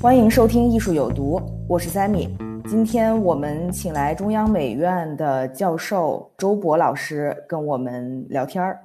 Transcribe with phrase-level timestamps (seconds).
[0.00, 2.30] 欢迎收听《艺术有毒》，我是 Sammy。
[2.66, 8.80] 今天我们请来中央美院的教授周博老师跟我们聊天儿。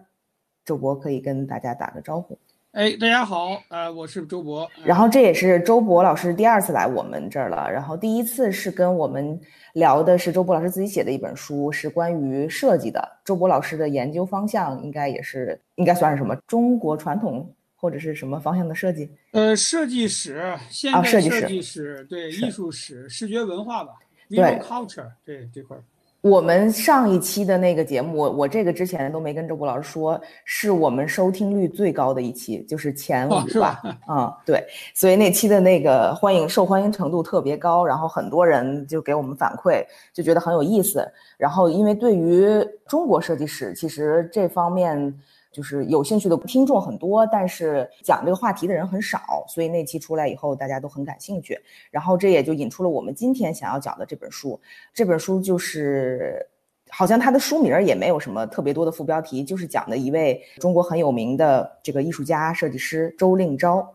[0.66, 2.38] 周博可以跟大家打个招呼。
[2.74, 4.70] 哎，大家好，呃，我是周博。
[4.84, 7.72] 然后这也是周博老师第二次来我们这儿了。
[7.72, 9.40] 然后第一次是跟我们
[9.72, 13.02] 聊的是周博老师自己写的一本书，是关于设计的。
[13.24, 17.50] 周博老师的研究方向应该也是应该算是什么中国传统
[17.86, 19.08] 或者是什么方向的设计？
[19.30, 23.92] 呃，设计史、现代设计史，对，艺术史、视觉文化吧
[24.28, 25.84] ，visual culture，对这块儿。
[26.22, 33.80] 我们上一期的那个节目，我这个之前都没跟周博老师说，是我们收听率最高的一期，就是前五吧。
[34.08, 41.08] 啊，对，所以那期的那个欢迎受欢迎程度特别高，然后很多人就给我们反馈，就觉得很有意思。
[41.38, 42.48] 然后因为对于
[42.88, 45.16] 中国设计史，其实这方面。
[45.56, 51.58] 就是有兴趣的听众很多，但是讲这个话题的人很少，所以那期出来以后，大家都很感兴趣。
[51.90, 54.60] 然后这也就引出了我们今天想要讲的这本书。
[54.94, 56.46] 这本书就是，
[56.90, 63.88] 好像它的书名也没有什么特别多的副标题，就是讲的一位中国很有名的这个艺术家、设计师周令钊。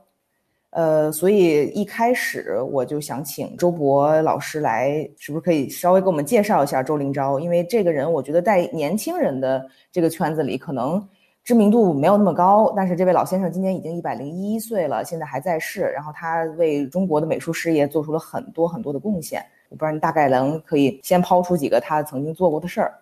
[0.70, 7.38] 呃，所以一开始我就想请周博老师来，是不是可以稍微给我们介绍一下周令钊？
[7.38, 11.06] 因为这个人，我觉得在年轻人的这个圈子里，可能。
[11.42, 15.80] 知名度没有那么高，但是这位老先生今年已经一百零一岁了，现在还在世。
[15.94, 19.44] 然后他为中国的美术事业做出了很多很多的贡献。
[19.70, 22.98] 我不知道你大概能可以先抛出几个他曾经做过的事儿。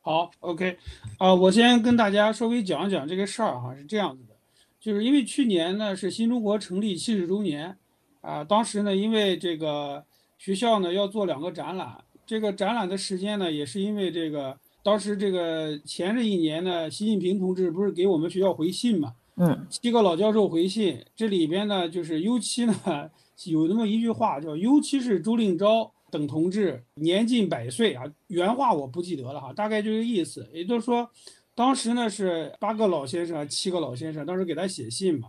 [0.00, 0.76] 好，OK，
[1.18, 4.34] 啊，我先跟大家稍微讲一讲这个事儿哈，是这样子的，
[4.80, 7.76] 就是因为去年呢是新中国成立七十周年，
[8.20, 10.04] 啊，当时呢因为这个
[10.38, 14.56] 学校呢要做两个展览，这个展览的时间呢也是因为这个。
[14.82, 19.14] 当时这个前这一年呢，习近平同志不是给我们学校回信嘛？
[19.36, 22.74] 嗯，七个老教授回信，这里边呢，就是尤其呢，
[23.46, 30.46] 有那么一句话叫“尤其是朱令钊等同志年近百岁啊”，原话我不记得了哈，大概就这个意思。
[30.52, 31.08] 也就是说，
[31.54, 35.28] 当时呢是八个老先生，七个老先生，当时给他写信嘛。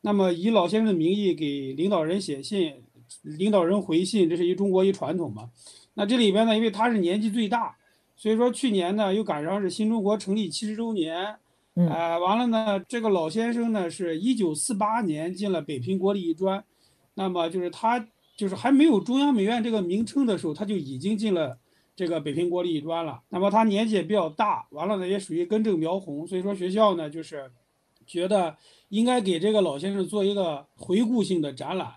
[0.00, 2.72] 那么以老先生的名义给领导人写信，
[3.22, 5.50] 领导人回信，这是一中国一传统嘛。
[5.94, 7.76] 那这里边呢，因为他是年纪最大。
[8.22, 11.34] 所以说去年呢，又赶上是新中国成立七十周年，
[11.74, 16.62] 呃，完了呢，这个老先生呢，是一九四八年进了北平国立艺专，
[17.14, 18.06] 那么就是他
[18.36, 21.58] 就是还没有中央美院这个名称的时候，他就已经进了
[21.96, 23.20] 这个北平国立艺专了。
[23.28, 27.50] 那么他年纪也比较大，完了呢，也属于根正苗红，所以说学校呢，就是
[28.06, 28.56] 觉得
[28.90, 31.94] 应该给这个老先生做一个回顾性的展览，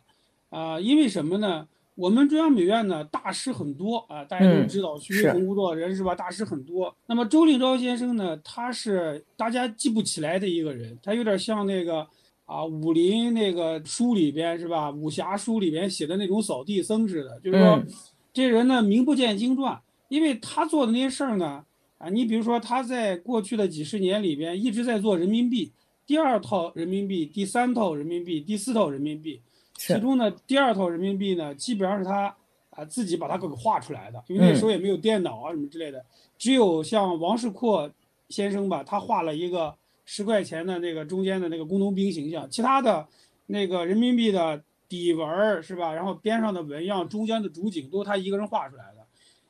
[0.50, 1.68] 啊，因为什么呢？
[1.96, 6.14] 我们中央美院呢，大师很多啊，大家都知道徐宏武的人是吧？
[6.14, 6.94] 大师很多。
[7.08, 12.06] 那么周令钊先生呢，他是大家记不起来的一个人，他有点像那个
[12.46, 14.92] 啊武林那个书里边是吧？
[14.92, 17.82] 武侠书里边写的那种扫地僧似的，就是说
[18.34, 19.80] 这人呢名不见经传，
[20.10, 21.64] 因为他做的那些事儿呢
[21.98, 25.72] 啊，你比如说他在过去的几十年里边一直在做人民币，
[26.06, 29.40] 第二套人民币，第三套人民币，第四套人民币。
[29.76, 32.36] 其中呢，第二套人民币呢，基本上是他
[32.70, 36.04] 啊自己把它给画出来的，因为那时候也没有电脑啊什么之类的，
[36.38, 37.92] 只有像王世阔
[38.30, 39.76] 先生吧，他画了一个
[40.06, 43.06] 十块钱的那个中间的那个工农兵形象，其他的
[43.48, 49.06] 那个人民币的底纹是吧，然后边上的纹样、中间的主景都是他一个人画出来的。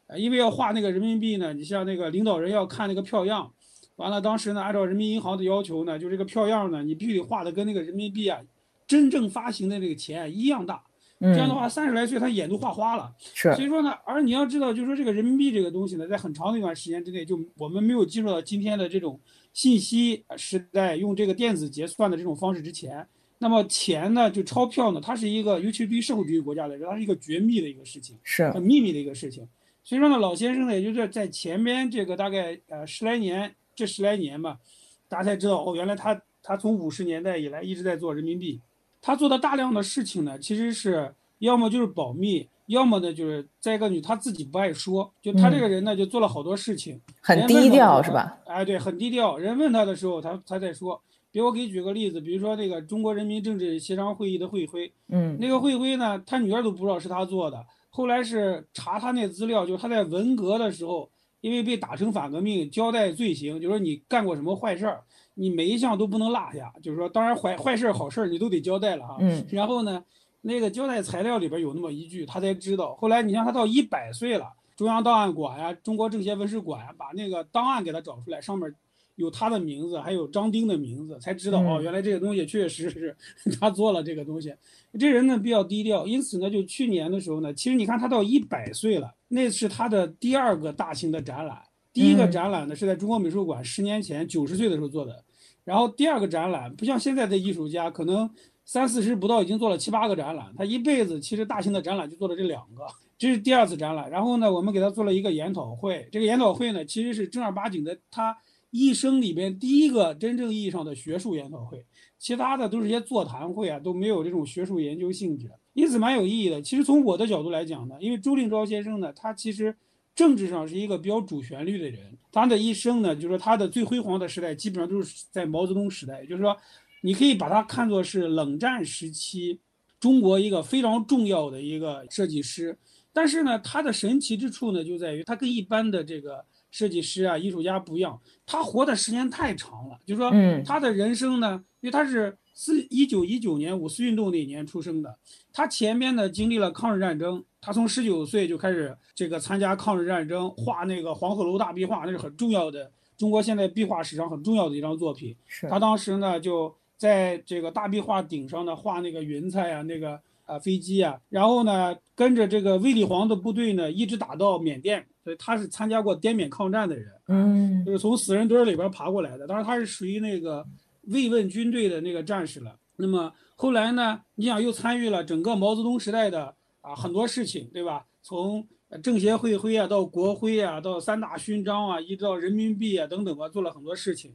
[0.08, 3.52] 呃，因为要画那个人民币呢，你像那个领导人要看那个票样，
[3.96, 8.40] 完了当时呢，按照人民银行的要求呢，就这个票样呢，你必须得画的跟那个人民币啊。
[8.88, 10.84] 真正发行的这个钱一样大，
[11.20, 13.14] 这样的话三十来岁他眼都画花了。
[13.34, 19.20] 是，所以说呢，而你要知道，就是说这个人民币这个东西呢，在很长的一段时间之内，就我们没有进入到今天的这种
[19.54, 23.08] 信息时代，用这个电子结算的这种方式之前，
[23.40, 28.50] 那么钱呢，就钞票呢，它是一个，尤其对于社会主义国家来说，它是一个绝密的一个事情，是。
[28.52, 29.48] 很秘密的一个事情。
[29.84, 34.60] 所以说呢，老先生呢，也就是在前边这个大概呃十来年，这十来年吧，
[35.08, 38.62] 大家才知道哦，原来他他从五十年代以来一直在做人民币，
[39.06, 48.36] 他做的大量的事情呢，其实是要么就是保密，要么呢就是再一个女他自己不爱说，就他这个人呢，就做了好多事情，很低调是吧？
[48.48, 49.38] 哎，对，很低调。
[49.38, 51.00] 人问他的时候，他他在说。
[51.32, 57.64] 比如我给你举个例子，比如说那个中国人民政治协商会议的会徽，嗯，那个会徽呢，他女儿都不知道是他做的。
[57.90, 61.10] 后来是查他那资料，就是他在文革的时候，
[61.42, 65.04] 因为被打成反革命，交代罪行，就说你干过什么坏事儿，
[65.36, 66.74] 你每一项都不能落下。
[66.82, 69.18] 就是说，当然坏坏事儿、好事儿你都得交代了哈。
[69.20, 69.46] 嗯。
[69.52, 70.04] 然后呢，
[70.42, 72.96] 那个交代材料里边有那么一句，他才知道。
[72.96, 78.74] 后来你像他到一百岁了，中央档案馆呀、中国政协文史馆呀，把那个档案给他找出来，上面。
[79.18, 83.16] 有他的名字，还有张丁的名字，才知道哦，原来这个东西确实是
[83.62, 84.54] 他做了这个东西。
[85.00, 91.62] 这人呢比较低调，因此呢，就去年的时候呢，其实你看他到一百岁了，那是他的第二个大型的展览。
[91.96, 95.24] 第一个展览呢是在中国美术馆十年前九十岁的时候做的，
[95.64, 98.30] 然后第二个展览不像现在的艺术家，可能
[98.66, 102.86] 三四十不到已经做了七八个展览，他一辈子其实大型的展览就做了这两个，
[103.18, 104.12] 这是第二次展览。
[104.12, 108.38] 然后呢，我们给他做了一个研讨会，这个研讨会呢其实是正儿八经的他。
[108.72, 111.86] 一生里边第一个真正意义上的学术研讨会，
[112.20, 116.62] 其他的都是些座谈会啊，都没有这种学术研究性质，因此蛮有意义的。
[116.62, 119.74] 其实从我的角度来讲呢，因为周令钊先生呢，他其实
[120.16, 126.56] 政治上是一个比较主旋律的人，他的一生呢，就是说他的最辉煌的时代基本上都是在毛泽东时代，就是说
[127.02, 129.60] 你可以把它看作是冷战时期
[130.00, 132.78] 中国一个非常重要的一个设计师。
[133.12, 136.46] 但是呢，他的神奇之处呢，就在于他跟一般的这个。
[136.72, 139.98] 设计师啊，艺术家不一样，他活的时间太长了。
[140.06, 140.30] 就是说，
[140.66, 145.16] 他的人生呢，因为他是四一九一九年五四运动那年出生的，
[145.54, 155.36] 他前面呢经历了抗日战争，他从十九岁就开始这个参加抗日战争，画那个黄鹤楼大壁画，那是很重要的中国现在壁画史上很重要的一张作品。
[155.70, 165.06] 他当时呢就在这个大壁画顶上呢画那个云彩啊，那个啊飞机啊，然后呢跟着这个卫立煌的部队呢一直打到缅甸。
[165.26, 169.48] 所以他是参加过滇缅抗战的人，嗯，就是从死人堆里边爬过来的。
[169.48, 170.64] 当然他是属于那个
[171.08, 172.78] 慰问军队的那个战士了。
[172.98, 178.06] 那么后来呢，你想又参与了整个毛泽东时代的啊很多事情，对吧？
[178.22, 178.68] 从
[179.04, 184.34] 政协会徽啊，到国徽啊，到三大勋章啊，一直到人民币啊等等吧，做了很多事情。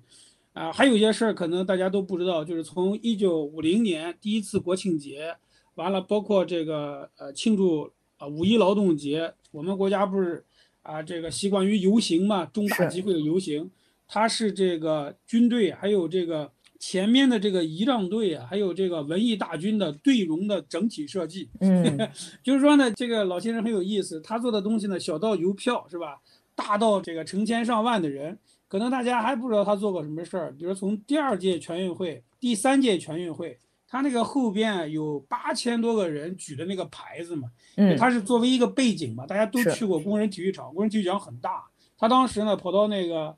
[0.52, 5.36] 啊，还有一些事儿可能大家都不知道，就是从一九五零年第一次国庆节，
[5.74, 10.44] 完了包括这个呃庆祝啊五一劳动节，我们国家不是。
[10.82, 13.70] 啊，这个习惯于游行嘛，重大集会的游行，
[14.08, 21.48] 它是这个军队，还有这个前面的这个仪仗队啊，还有这个文艺大军的队容的整体设计。
[21.60, 22.10] 嗯，
[22.42, 26.18] 就是说呢，这个老先生很有意思，他做的东西呢，小到邮票是吧，
[26.54, 28.36] 大到这个成千上万的人，
[28.66, 33.58] 可能大家还不知道他做过什么事儿，比如从第二届全运会、第三届全运会。
[33.92, 41.64] 他那个后边有八千多个人举的那个牌子嘛，嗯，他是作为一个背景嘛，大家都去过工人体育场，工人体育场很大。
[41.98, 43.36] 他当时呢跑到那个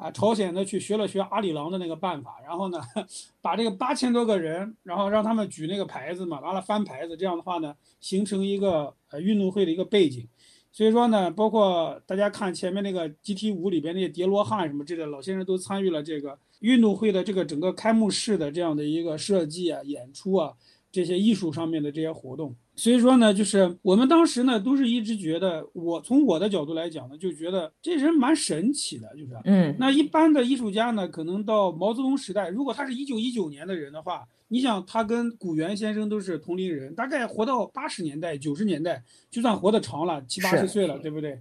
[0.00, 2.80] 啊朝鲜呢去学了学阿里郎的那个办法，然后呢
[3.40, 10.26] 把这个八千多个人，然后让他们举那个牌子嘛，完了翻牌子，这样的话呢形成一个呃运动会的一个背景。
[10.72, 16.38] 所以说呢，包括大家看前面那个集体舞里边那些叠罗汉什么之类，老先生都参与了这个。
[16.60, 20.52] 运动会的这个整个开幕式的这样的一个设计啊、演出啊，
[20.92, 41.40] 这些艺术上面的这些活动，所以说呢，就是我们当时呢都是一直觉得，我从我的角度来讲呢，就觉得这人蛮神奇的，就是，嗯，那一般的艺术家呢，可能到毛泽东时代，如果他是一九一九年的人的话，你想他跟古元先生都是同龄人，大概活到八十年代、九十年代，就算活得长了七八十岁了，对不对？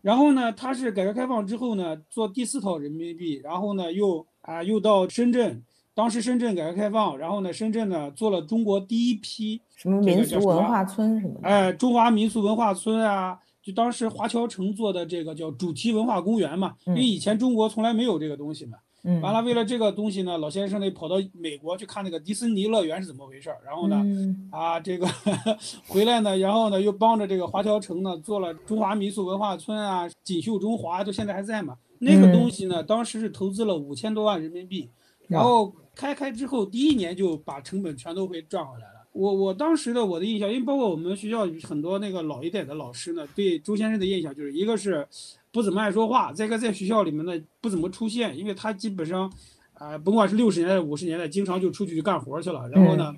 [0.00, 5.62] 然后呢，他是改革开放之后呢，做第四套人民币，然后呢又啊又到深圳，
[5.96, 18.76] 当时深圳改革开放，然后呢深圳呢做了中国第一批什么民俗文化村什么的，哎，中华民俗文化村啊，就当时华侨城做的这个叫主题文化公园嘛，因为以前中国从来没有这个东西嘛。
[19.22, 23.56] 完了，为了这个东西呢，老先生得跑到美国去看那个迪士尼乐园是怎么回事儿。
[23.64, 24.04] 然后呢，
[24.50, 25.06] 啊，这个
[25.86, 31.76] 回来呢，然后呢又帮着这个华侨城呢做了中华民俗文化村啊，锦绣中华都现在还在嘛。
[32.00, 34.90] 那个东西呢，当时是投资了五千多万人民币，
[35.28, 39.08] 然后开开之后第一年就把成本全都会赚回来了。
[39.12, 45.08] 我我当时的我的印象，因为包括我们学校很多那个老一代的老师呢，对周先生的印象就是一个是。
[45.52, 49.32] 不怎么爱说话，再一个在学校里面呢不怎么出现，因为他基本上，
[49.72, 52.68] 啊，甭管是六十年代、五十年代，经常就出去干活去了。
[52.68, 53.16] 然后呢，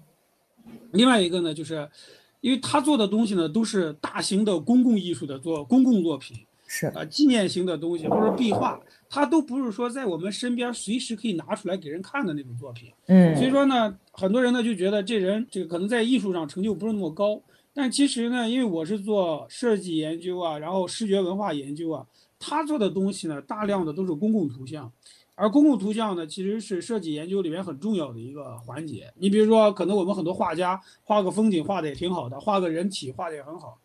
[0.93, 1.91] 另外一个呢，就是
[2.41, 6.37] 因为他做的东西呢，都是大型的公共艺术的做公共作品，
[6.69, 12.93] 是啊，纪念性的东西或者壁画，它都不是说在我们身边随时可以拿出来给人看的那种作品。
[13.07, 22.07] 嗯，所以说呢，很多人呢就觉得这人这个可能在艺术上成就不是那么高，但其实呢，因为我是做设计研究啊，然后视觉文化研究啊，
[22.39, 24.93] 他做的东西呢，大量的都是公共图像。
[25.41, 29.09] 而公共图像呢，其实是设计研究里面很重要的一个环节。
[29.15, 33.79] 你比如说，可能我们很多画家画个风景画的也挺好的，画个人体画的也很好，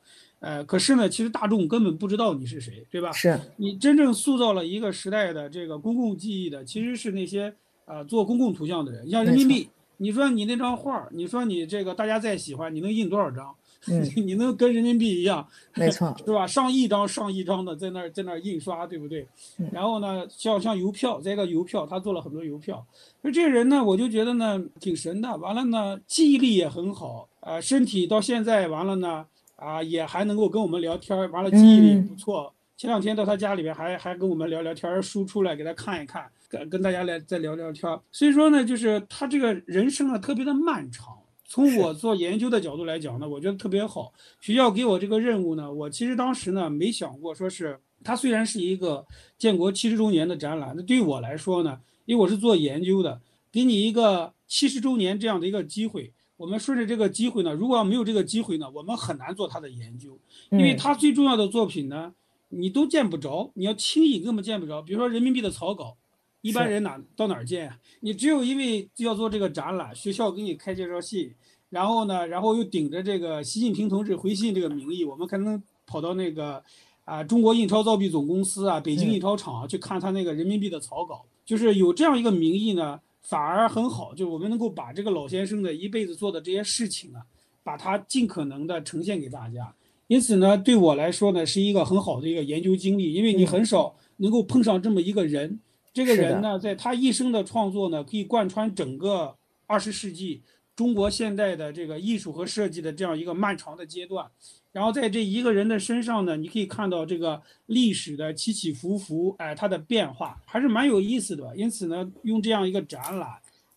[0.44, 3.14] 呃，可是呢，其实大众根本不知道你是谁，对吧？
[3.14, 7.54] 是你真正塑造了一个时代的这个公共记忆的，其实是那些
[7.86, 9.10] 啊做公共图像的人。
[9.10, 13.56] 像人民币，你说你那张画，你说你这个大家再喜欢，你能印多少张？
[14.16, 15.46] 你能跟人民币一样，
[15.76, 16.46] 没错， 是吧？
[16.48, 19.28] 上亿张、上亿张的在那儿在那儿印刷，对不对？
[19.72, 22.86] 然后呢，像像邮票，再一个邮票，他做了很多邮票。
[23.22, 25.36] 就这个人呢，我就觉得呢挺神的。
[25.38, 29.26] 完了呢，记忆力也很好，啊，身体到现在完了呢，
[29.63, 31.17] 啊，也还能够跟我们聊天。
[31.32, 32.53] 完了，记忆力也不错。
[32.75, 37.98] 前两天到他家里边，还还跟我们聊聊天，书出来给他看一看，跟跟大家来再聊聊天。
[38.12, 41.17] 所以说呢，就是他这个人生啊，特别的漫长。
[41.46, 44.12] 从我做研究的角度来讲呢，我觉得特别好。
[44.41, 49.05] 学校给我这个任务呢，我其实当时呢没想过说是他虽然是一个
[49.38, 60.18] 建国七十周年的展览，那对于我来说呢，因为我是做研究的，给你一个七十周年这样的一个机会，我们顺着这个机会呢，如果要没有这个机会呢，我们很难做他的研究，
[60.52, 62.13] 因为他最重要的作品呢，
[62.50, 64.82] 你都见不着，你要轻易根本见不着。
[64.82, 65.98] 比如说人民币的草稿。
[66.46, 67.72] 一般人哪到哪儿见？
[68.02, 71.34] 你只有因为要做这个展览，学校给你开介绍信，
[71.70, 76.62] 然后呢，然后又顶着这个习近平同志回信这个名义，我们才能跑到那个
[77.06, 81.24] 啊中国印钞造币总公司啊，北京印钞厂去看他那个人民币的草稿。
[81.46, 87.22] 就是有这样一个名义呢，反而很好，就是我们能够把这个老先生的一辈子做的这些事情啊，
[87.63, 89.74] 把它尽可能的呈现给大家。
[90.08, 95.60] 因此呢，对我来说呢，是一个很好的一个研究经历，因为你很少能够碰上这么一个人。
[95.94, 100.42] 这个人呢，在他一生的创作呢，可以贯穿整个二十世纪
[100.75, 104.25] 中国现代的这个艺术和设计的这样一个漫长的阶段。
[104.72, 111.56] 然后在这一个人的身上呢，你可以看到这个历史的起起伏伏，哎，它的变化还是蛮有意思的。
[111.56, 113.30] 因此呢，用这样一个展览，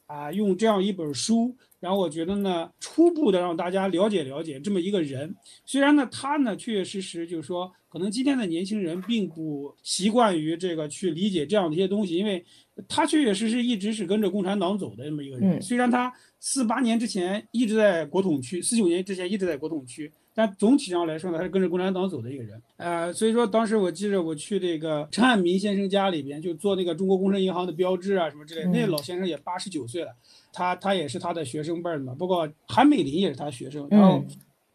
[0.06, 1.56] 啊，用这样一本书。
[1.78, 5.32] 然后我觉得呢，初步的让大家了解了解这么一个人。
[5.64, 12.44] 虽然呢，他呢确确实实就是说，可能今天的年轻人并不习惯于这个去理解这样的一些东西，因为
[12.88, 15.60] 他确确实实一直是跟着共产党走的这么一个人。
[15.60, 20.10] 虽然他四八年之前一直在国统区，四九年之前一直在国统区。
[20.36, 30.14] 但总体上来说呢，他是跟着共产党走的一个人，呃，所以说当时我记着我去这个陈汉民先生家里边，就做那个中国工商银行的标志啊什么之类，那老先生也八十九岁了，
[30.52, 34.22] 他他也是他的学生辈儿嘛，包括韩美林也是他学生，然后。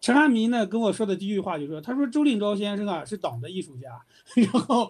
[0.04, 3.90] 陈汉民呢跟我说的第一句话就说：“他说周令钊先生啊是党的艺术家。
[4.34, 4.90] ”然后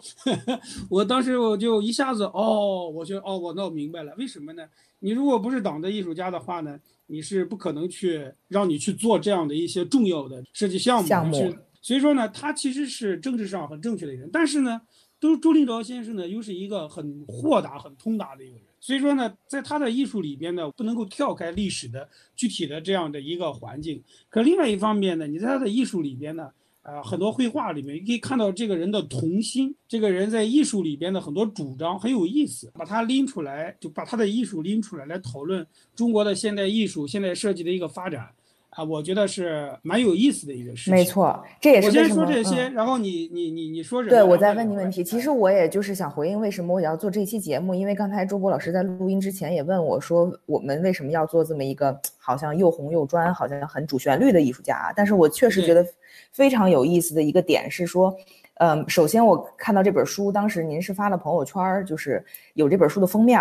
[0.89, 4.63] 我当时我就一下子哦，我就哦，我闹明白了，为什么呢？
[4.99, 6.79] 你如果不是党的艺术家的话呢，
[7.11, 11.07] 你是不可能去让你去做这样的一些重要的设计项目。
[11.07, 11.53] 项目。
[11.81, 14.79] 所以说呢，他其实是政治上很正确的人，但是呢，
[15.19, 18.63] 都周令钊先生呢又是一个很豁达、很通达的一个人。
[18.79, 24.01] 所以说呢，在他的艺术里边呢，不能够跳开历史的具体的这样的一个环境。
[24.29, 26.51] 可另外一方面呢，你在他的艺术里边呢，
[26.81, 29.75] 啊，很多绘画里面，你可以看到这个人的童心。
[29.87, 38.29] 这个人在艺术里边的很多主张很有意思，把他拎出来，就把他的艺术拎出来，来讨论中国的现代艺术、现代设计的一个发展。
[38.71, 40.93] 啊，我觉得是蛮有意思的一个事情。
[40.93, 44.11] 没错，这也是我先说这些，然后你你你你说什么？
[44.11, 45.03] 对，我再问你问题。
[45.03, 54.93] 其实我也就是想回应为什么我要做这期节目，因为刚才周博老师在录音之前也问我说，我们为什么要做这么一个好像又红又专，好像很主旋律的艺术家？
[54.95, 55.85] 但是我确实觉得
[56.31, 58.15] 非常有意思的一个点是说，
[58.59, 62.23] 嗯，首先我看到这本书，当时您是发了朋友圈，就是
[62.53, 63.37] 有这本书的封面。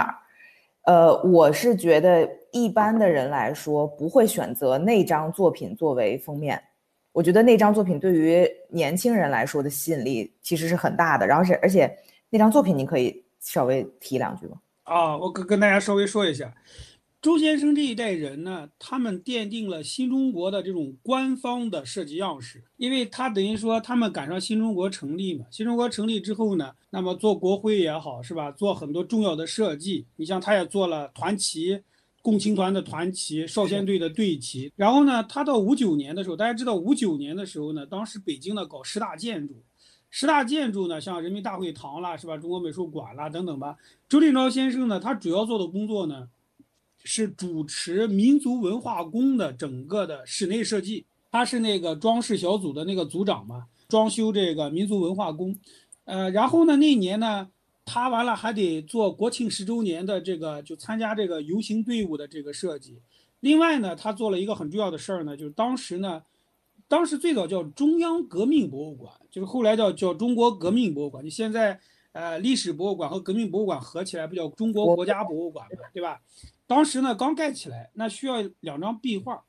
[0.90, 6.60] 呃，我是觉得一般的人来说不会选择那张作品作为封面。
[7.12, 11.24] 我觉得那张作品对于年轻人来说的吸引力其实是很大的。
[11.24, 11.96] 然后是，而且
[12.28, 14.56] 那张作品你可以稍微提两句吗？
[14.82, 16.52] 啊，我跟跟大家稍微说一下。
[17.22, 25.44] 周先生这一代人呢，他们奠定了新中国的这种官方的设计样式，因为他等于说他们赶上新中国成立嘛。
[25.50, 28.50] 新中国成立之后呢，那么做国徽也好，是吧？
[28.50, 31.78] 做很多重要的设计，你像他也做了团旗，
[32.22, 34.72] 共青团的团旗，少先队的队旗。
[34.74, 39.62] 然后呢，他到五九年的时候，大家知道五九年的时候呢，当时北京呢搞十大建筑，
[40.08, 42.38] 十大建筑呢，像人民大会堂啦，是吧？
[42.38, 43.76] 中国美术馆啦等等吧。
[44.08, 46.26] 周令钊先生呢，他主要做的工作呢，
[47.04, 51.04] 是主持民族文化宫的整个的室内设计。
[51.30, 55.56] 他是那个装饰小组的那个组长嘛，装修这个民族文化宫。
[56.04, 57.48] 呃，然后呢，那年呢，
[57.84, 63.00] 他完了还得做国庆十周年的这个，就参加这个游行队伍的这个设计。
[63.40, 66.22] 另外呢，他做了一个很重要的事儿呢，就是当时呢。
[66.88, 71.24] 当时最早叫中央革命博物馆，就是后来叫叫中国革命博物馆。
[71.24, 71.78] 你现在，
[72.10, 76.20] 呃，历史博物馆和革命博物馆合起来不叫中国国家博物馆嘛，对吧？
[76.70, 79.42] 当时呢刚盖起来，那需要两张壁画，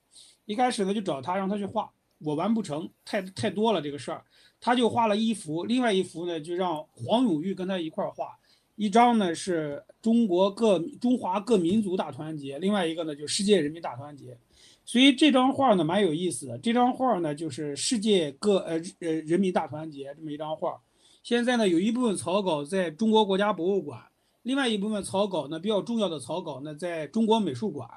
[0.46, 4.24] 一开始呢就找他让他去画，我完不成，太太多了这个事儿，
[4.60, 8.40] 他就画了一幅，另外一幅呢就让黄永玉跟他一块儿画，
[8.76, 14.36] 一张呢是中国各中华各民族大团结，另外一个呢就世界人民大团结。
[14.84, 20.82] 所以这张画呢蛮有意思的，这张画呢就是世界各呃呃人民大团结这么一张画，
[21.22, 24.02] 现在呢有一部分草稿在中国国家博物馆，
[24.44, 27.90] 另外一部分草稿呢比较重要的草稿呢在中国美术馆。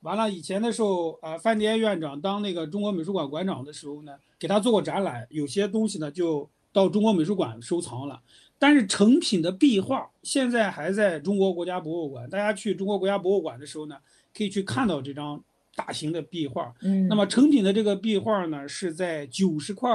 [0.00, 8.20] 完了以前的时候，呃范迪院长当那个中国美术馆馆长的时候呢，给他做过展览，有些东西呢就到中国美术馆收藏了，
[8.58, 12.28] 但是成品的壁画现在还在中国国家博物馆。
[12.30, 13.96] 大家去中国国家博物馆的时候呢，
[14.34, 15.42] 可以去看到这张。
[15.76, 19.88] 大型的壁画，嗯，那么成品的这个壁画呢，是在九十块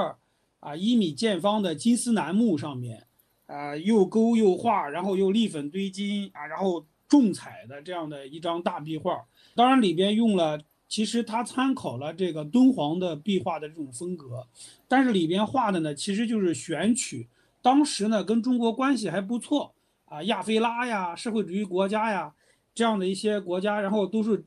[0.58, 3.06] 啊一米见方的金丝楠木上面，
[3.46, 9.24] 啊又勾又画，然后又立粉堆金啊，然后重彩的这样的一张大壁画。
[9.54, 14.46] 当然里边用了，其实它参考了这个敦煌的壁画的这种风格，
[14.86, 17.28] 但是里边画的呢，其实就是选取
[17.62, 19.74] 当时呢跟中国关系还不错
[20.04, 22.34] 啊亚非拉呀、社会主义国家呀
[22.74, 24.44] 这样的一些国家，然后都是。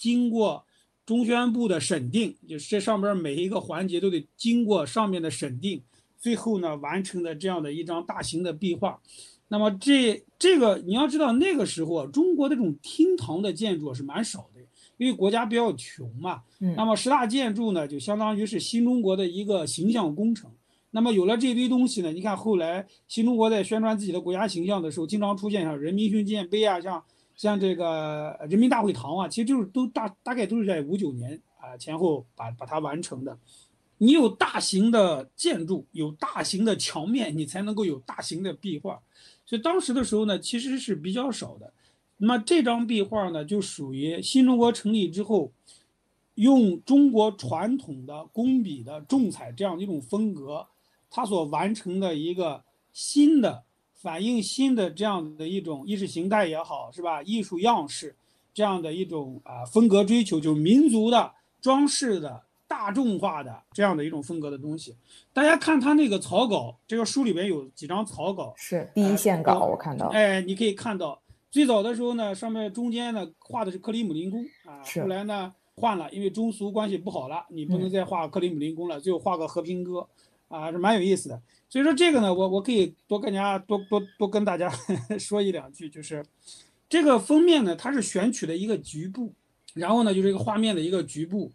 [0.00, 0.64] 经过
[1.04, 5.82] 中宣部的审定，就是这上边每一个环节都得经过上面的审定，
[6.18, 9.00] 最后呢完成的这样的一张大型的壁画。
[9.48, 14.60] 那么这这个你要知道，那个时候中国的这种厅堂的建筑是蛮少的，
[14.96, 16.42] 因为国家比较穷嘛。
[16.76, 20.50] 那么十大建筑呢，就相当于是新中国的一个形象工程。
[20.90, 27.02] 那么有了这堆东西呢，你看后来新中国在宣传自己的国家形象的时候，经常出现像人民训练碑啊，像。
[27.36, 33.38] 像这个人民大会堂啊，其实就是都大大概都是在五九年啊前后把把它完成的。
[33.98, 39.00] 你有大型的建筑，有大型的墙面，你才能够有大型的壁画。
[39.44, 41.72] 所以当时的时候呢，其实是比较少的。
[42.16, 45.52] 那么这张壁画呢，就属于新中国成立之后，
[46.36, 50.66] 用中国传统的工笔的重彩这样一种风格，
[51.10, 53.64] 它所完成的一个新的。
[54.00, 57.20] 反映新的这样的一种意识形态也好，是吧？
[57.24, 58.14] 艺术样式
[58.54, 64.94] 这样的一种啊风格追求，就是民族的装饰的大众化的这样的一种风格的东西。
[65.32, 70.08] 大家看他那个草稿，这个书里边有几张草稿，是第一线稿，我看到。
[70.08, 80.06] 哎，你可以看到，最早的时候呢，上面中间呢画的是克里姆林宫啊，后来呢换了，因为中苏关系不好了，你不能再画克里姆林宫了，最后画个和平鸽，
[80.48, 81.40] 啊，是蛮有意思的。
[81.70, 84.70] 所以说这个呢，我我可以多跟大家多多多跟大家
[85.18, 86.24] 说一两句，就是
[86.88, 89.32] 这个封面呢，它是选取的一个局部，
[89.74, 91.52] 然后呢，就是一个画面的一个局部，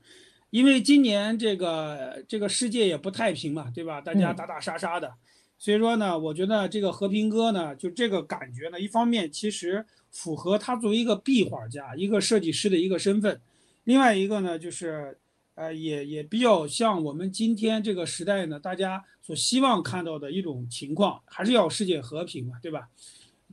[0.53, 3.99] 因为今年这个这个世界也不太平嘛，对吧？
[3.99, 5.11] 大家打打杀杀的，
[5.57, 13.41] 所以说呢，我觉得这个和平鸽呢，就这个感觉呢，一方面其实符合他作为一个壁画家、一个设计师的一个身份，
[13.85, 15.17] 另外一个呢，就是。
[15.55, 22.89] 呃，也也比较像我们今天这个时代呢，大家所希望看到的一种情况，还是要世界和平嘛，对吧？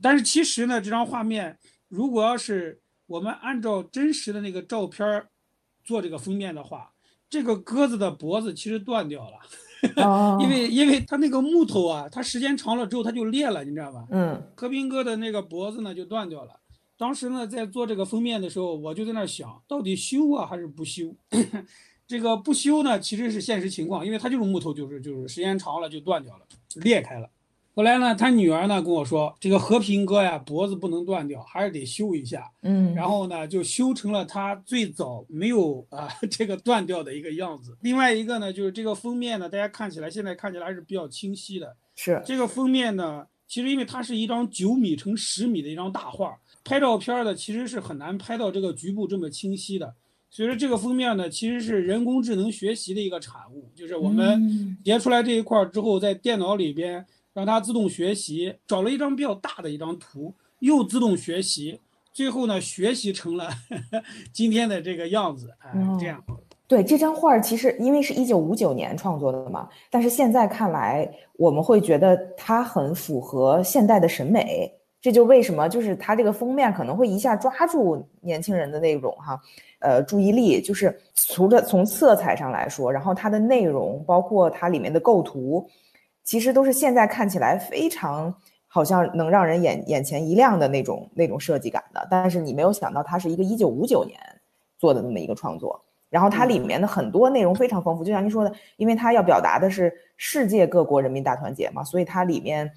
[0.01, 1.59] 但是其实呢，这张画面
[1.89, 5.23] 如果要是我们按照真实的那个照片
[5.83, 6.91] 做这个封面的话，
[7.29, 9.37] 这个鸽子的脖子其实断掉了，
[10.41, 14.05] 因为因为它那个木头啊，它时间长了之后它就裂了，你知道吧？
[14.11, 16.59] 嗯，和平鸽的那个脖子呢就断掉了。
[16.97, 21.15] 当时呢在做这个封面的时候，我就在那想，到底修啊还是不修？
[22.05, 27.29] 这个不修呢，其实是现实情况，因为它就是木头就是就是时间长了就断掉了，裂开了。
[27.73, 32.51] 后来呢，他女儿呢跟我说，这个和平鸽呀脖子不能断掉，还是得修一下。
[32.63, 37.77] 嗯，然后呢就修成了他最早没有啊这个断掉的一个样子。
[37.81, 41.75] 另外一个呢，就是这个封面呢，大家看起来现在看起来还是比较清晰的。
[41.95, 49.93] 是这个封面呢，其实因为它是一张九米乘十米的一张大画，拍照片的其实是很难拍到这个局部这么清晰的。
[50.29, 61.79] 所以说这个封面呢，其实是人工智能学习的一个产物，就是我们截出来这一块之后，在电脑里边让它自动学习，找了一张比较大的一张图，又自动学习，
[62.13, 63.49] 最后呢学习成了
[64.33, 66.23] 今天的这个样子，哎，这样。
[66.67, 74.71] 对这张画儿，其实因为是一九五九年创作的嘛，但是现在看来，我们会觉得它很符合现代的审美。
[75.01, 79.37] 这就为什么就是它这个封面可能会一下抓住年轻人的那种哈，
[79.79, 80.61] 呃注意力。
[80.61, 85.67] 就是除了从色彩上来说，然后它的内容，包括它里面的构图，
[86.23, 88.33] 其实都是现在看起来非常
[88.67, 92.07] 好像能让人眼眼前一亮的那种那种设计感的。
[92.09, 94.19] 但是你没有想到，它是一个一九五九年
[94.77, 95.83] 做的那么一个创作。
[96.09, 102.69] 然后它里面的很多内容非常丰富，就像您说的，因为它要表达的是世界各国人民大团结嘛，所以它里面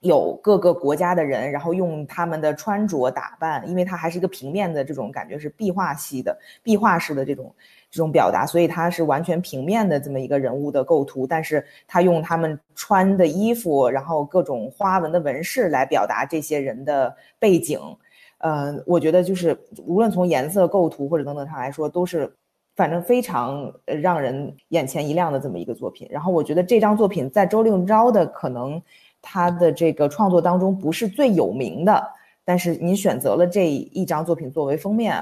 [0.00, 7.54] 有各个国家的人，然后用他们的穿着打扮，因为它还是一个平面的这种感觉是壁画系的壁画式的这种
[7.90, 17.80] 这种表达，所以它是完全平面的这么一个人物的构图，但是它用他们穿的衣服，然后各种花纹的纹饰来表达这些人的背景，
[18.38, 22.32] 嗯，我觉得就是无论从颜色构图或者等等上来说，都是。
[22.76, 28.78] 反正非常让人眼前一亮的这么一个作品，然后我觉得这张作品在周令钊的可能
[29.28, 32.00] 他的这个创作当中不是最有名的，
[32.44, 35.16] 但是您选择了这一张作品作为封面，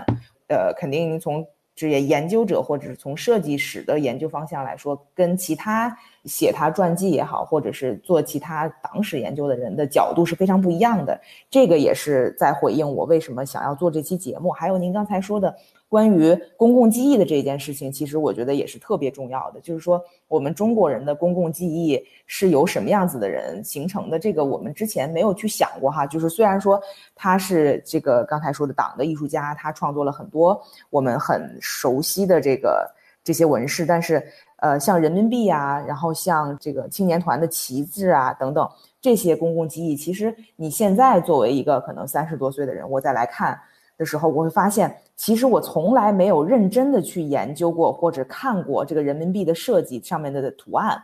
[0.49, 1.43] 呃，肯定您从
[1.75, 11.19] 职业研究者或者是从设计史的研究方向来说，跟其他写他传记也好，或者是做其他党史研究的人的角度是非常不一样的。
[11.49, 15.57] 这个也是在回应我为什么想要做这期节目，还有您刚才说的。
[15.95, 19.61] 关于公共记忆的这件事情，其实我觉得也是特别重要的。
[19.61, 24.19] 就是说，我们中国人的公共记忆是由什么样子的人形成的？
[24.19, 26.05] 这个我们之前没有去想过哈。
[26.05, 26.83] 就是虽然说
[27.15, 34.21] 他是这个刚才说的党的艺术家，他创作了很多我们很熟悉的这个这些纹饰，但是
[34.57, 38.69] 呃，像人民币啊，然后像这个青年团的旗帜啊等等
[39.01, 43.57] 这些公共记忆，其实你现在作为一个可能三十多岁的人，我再来看。
[43.97, 51.01] 的时候，我会发现，其实我从来没有认真的去研究过或者看过这个人民币的设计上面的图案。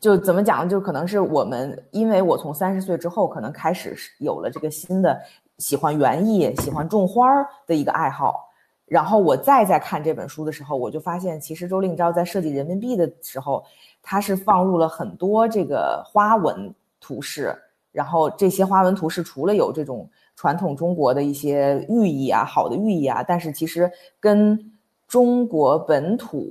[0.00, 5.20] 就怎么讲呢，就可能是我们，因为我从三十岁之后，可能开始有了这个新的
[5.58, 7.28] 喜欢园艺、喜欢种花
[7.66, 8.48] 的一个爱好。
[8.86, 13.62] 然后我再在看这本书的时候，我就发现，其实周令钊在设计人民币的时候，
[14.00, 17.54] 他是放入了很多这个花纹图式。
[17.92, 20.08] 然后这些花纹图式除了有这种。
[20.38, 24.72] 传统中国的一些寓意啊，好的寓意啊，但是其实跟
[25.08, 26.48] 中国本土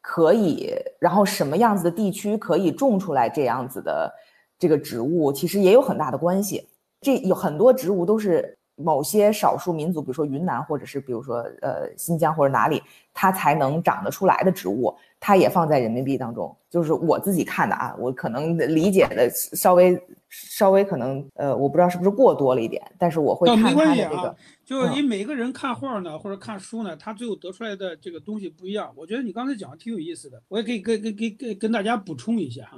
[0.00, 4.12] 可以，然后什么样子的地区可以种出来这样子的
[4.58, 6.66] 这个植物，其实也有很大的关系。
[7.00, 12.82] 这有很多植物都是某些少数民族，比如说云南，或者是比如说呃新疆或者哪里，
[13.14, 16.54] 它才能长得出来的植物，它也放在人民币当中。
[16.70, 20.00] 就是我自己看的啊，我可能理解的稍微。
[20.30, 24.36] 稍微可能呃，我不知道是不是过多了一点，但是我会看他的这个。
[24.62, 28.92] 就你每个人看画呢，或者看书呢，他最后得出来的这个东西不一样。
[28.94, 32.76] 我觉得你刚才讲的挺有意思的，我也可以跟跟跟跟跟大家补充一下哈。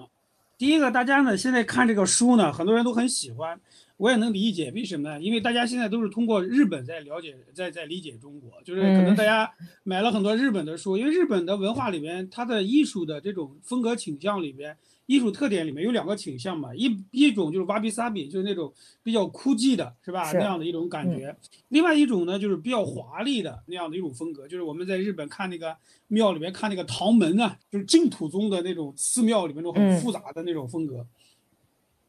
[0.61, 3.59] 第一个，大家呢现在看这个书呢，很多人都很喜欢，
[3.97, 5.19] 我也能理解为什么呢？
[5.19, 9.51] 因为大家现在都是通过日本在了解，在在理解中国，就是可能大家
[9.85, 14.77] 买了很多日本的书，因为日本的文化里边，它的艺术的这种风格倾向里边。
[15.11, 20.31] 艺术特点里面有两个倾向嘛，一一种就是瓦比萨比，就是那种比较枯寂的，是吧？
[20.39, 21.37] 那样的一种感觉。
[21.71, 31.05] 另外一种呢，就是比较华丽的那样的一种风格，就是我们在日本看那个庙里面看那个唐门啊，就是净土宗的那种寺庙里面那种很复杂的那种风格。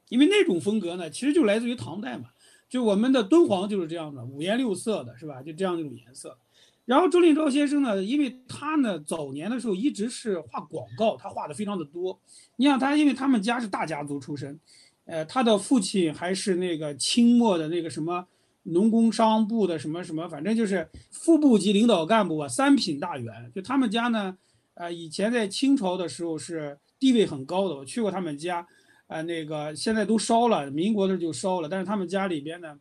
[0.09, 2.25] 因为那种风格呢，其实就来自于唐代嘛，
[2.69, 5.41] 就我们的敦煌就是这样的，五颜六色的，是吧？
[5.41, 6.37] 就这样一种颜色。
[6.86, 12.20] 然后周令钊先生呢，因为他呢早年的时候一直是画广告，他画的非常的多。
[12.58, 14.60] 你想他，因为他们家是大家族出身，
[15.06, 18.28] 呃，他的父亲还是那个清末的那个什么
[18.63, 23.52] 农工商部的什么什么，反正就是副部级领导干部啊，三品大员。
[23.54, 24.36] 就他们家呢，
[24.74, 28.67] 呃，以前在清朝的时候是地位很高的，我去过他们家，
[29.08, 32.78] 呃，那个现在都烧了，民国的时候就烧了，但是他们家里边呢，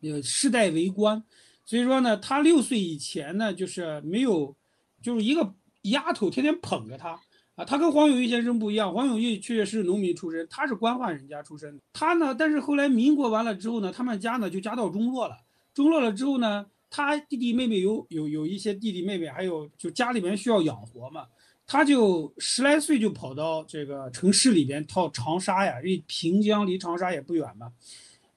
[0.00, 1.22] 呃，世代为官。
[1.64, 4.54] 所以说呢，他六岁以前呢，就是没有，
[5.02, 7.18] 就是一个丫头天天捧着他
[7.54, 7.64] 啊。
[7.64, 11.80] 他跟黄永玉先生不一样，黄永玉确实是农民出身，他是官宦人家出身。
[11.92, 15.36] 他呢，但是后来民国完了之后呢，他们家呢就家道中落了。
[15.72, 21.26] 中落了之后呢，他弟弟妹妹有有有一些弟弟妹妹，还有就家里面需要养活嘛，
[21.66, 27.72] 他就十来岁就跑到这个城市里边到长沙呀，因为平江离长沙也不远嘛。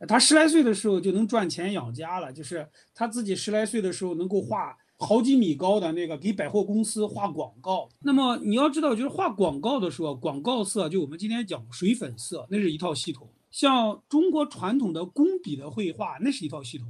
[0.07, 7.89] 他十来岁的时候就能赚钱养家了，就是他自己十来岁的时候能够画好几米高的那个给百货公司画广告。
[8.01, 16.87] 那么你要知道，就是画广告的时候，广告色就我们今天讲水粉色，那是一套系统；像中国传统的工笔的绘画，那是一套系统。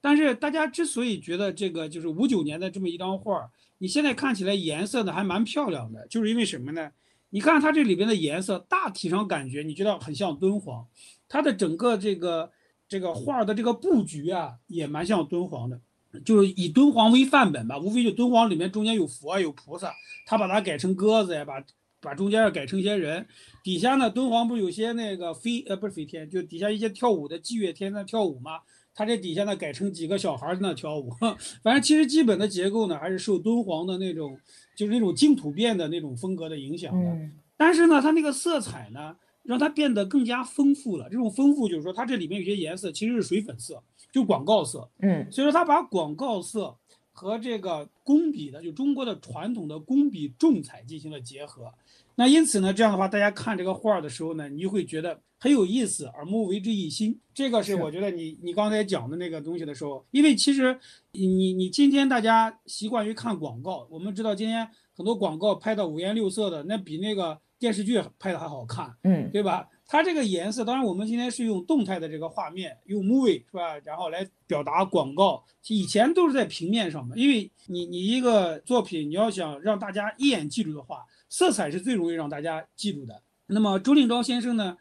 [0.00, 6.90] 但是大家之所以觉得这个就是五九年的这么一张画，你现在看起来颜色呢还蛮漂亮的，就是因为什么呢？
[7.32, 10.86] 你看它这里边的颜色，大体上感觉你觉得很像敦煌，
[11.30, 12.50] 它的整个这个
[12.88, 15.80] 这个画的这个布局啊，也蛮像敦煌的，
[16.24, 19.94] 就是以敦煌为范本吧，无非就敦煌里面中间有佛有菩萨，
[20.26, 21.64] 他把它改成鸽子呀，把
[22.00, 23.24] 把中间改成一些人，
[23.62, 28.58] 底下呢敦煌不是有些那个飞呃不是飞天，就底下一些跳舞的祭月天在跳舞吗？
[28.92, 31.10] 它这底下呢改成几个小孩在那跳舞，
[31.62, 34.36] 反正其实基本的结构呢还是受敦煌的那种
[34.76, 37.08] 就是那种净土变的那种风格的影响的。
[37.56, 41.08] 但是呢，它那个色彩呢让它变得更加丰富了。
[41.10, 44.88] 这种丰富就是说它这里面有些颜色其实是水粉色，就广告色。
[45.00, 46.76] 嗯，所以说它把广告色
[47.12, 51.72] 和这个工笔的就中国的传统的工笔重彩进行了结合。
[52.14, 55.20] 那因此呢，这样的话大家看这个画的时候呢，你就会觉得。
[55.42, 57.18] 很有意思，耳目为之一新。
[57.32, 60.78] 这个是我觉得你你刚才讲的那个东西的时候，因为其实
[61.12, 69.68] 你你今天大家习惯于看广告，我们知道今天很多广告拍的五颜六色的，那比那个电视剧拍的还好看，嗯，对吧？
[69.86, 73.76] 它这个颜色，当然我们今天是用动态的这个画面，用 movie 是吧？
[73.84, 83.22] 然后来表达广告，以前都是在平面上的，因为你你一个作品你要想让大家一眼记住的话，色彩是最容易让大家记住的。
[83.46, 84.76] 那么周令钊先生呢？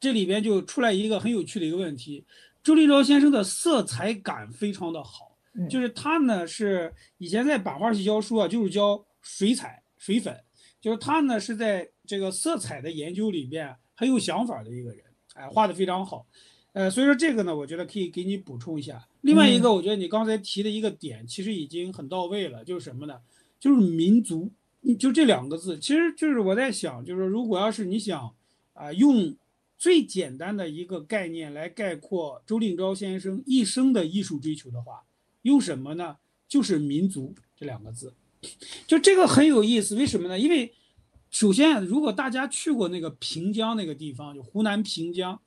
[0.00, 2.24] 这里边就出来一个很有趣的一个问题，
[2.62, 5.36] 周令钊先生的色彩感非常的好，
[5.68, 10.36] 就是他呢是以前在版画系教书啊，就是教水彩、水粉，
[10.80, 16.26] 就是他呢是在这个色彩的研究里边很有想法的一个人，哎，画的非常好，
[16.72, 19.08] 呃，所以说这个呢，我觉得可以给你补充一下。
[19.22, 23.20] 另外一个，我觉得你刚才提的一个点其实已经很到位了，就是什么呢？
[23.58, 24.50] 就是民族，
[24.98, 28.34] 就这两个字，其实就是我在想，就是如果要是你想
[28.72, 29.36] 啊用。
[29.80, 35.04] 最简单的一个概念来概括周令钊先生一生的艺术追求的话，
[35.42, 36.16] 用什么呢？
[36.48, 38.12] 就是民族这两个字，
[38.86, 39.96] 就这个很有意思。
[39.96, 40.38] 为什么呢？
[40.38, 40.72] 因为
[41.30, 45.38] 首先，如果大家去过那个平江那个地方，就湖南平江，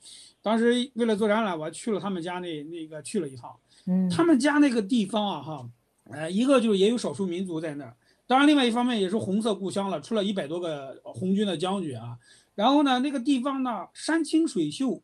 [0.41, 3.55] 当时为了做展览，我还去了他们家那那个去了一趟。
[3.87, 5.69] 嗯，他们家那个地方啊，哈，
[6.11, 7.95] 呃，一个就是也有少数民族在那儿，
[8.27, 12.17] 当然另外一方面也是红色故乡了，出了一百多个红军的将军啊。
[12.53, 15.01] 然后呢，那个地方呢，山清水秀，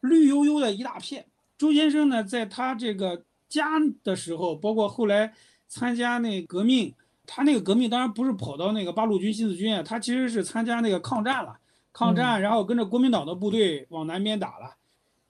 [0.00, 1.26] 绿油油的一大片。
[1.58, 5.34] 周先生呢，在他这个家的时候，包括后来
[5.68, 6.94] 参加那革命，
[7.26, 11.58] 他那个革命当然不是跑到那个八路军新四军啊，他其实是参加那个抗战了，
[11.92, 14.76] 抗战，然后跟着国民党的部队往南边打了。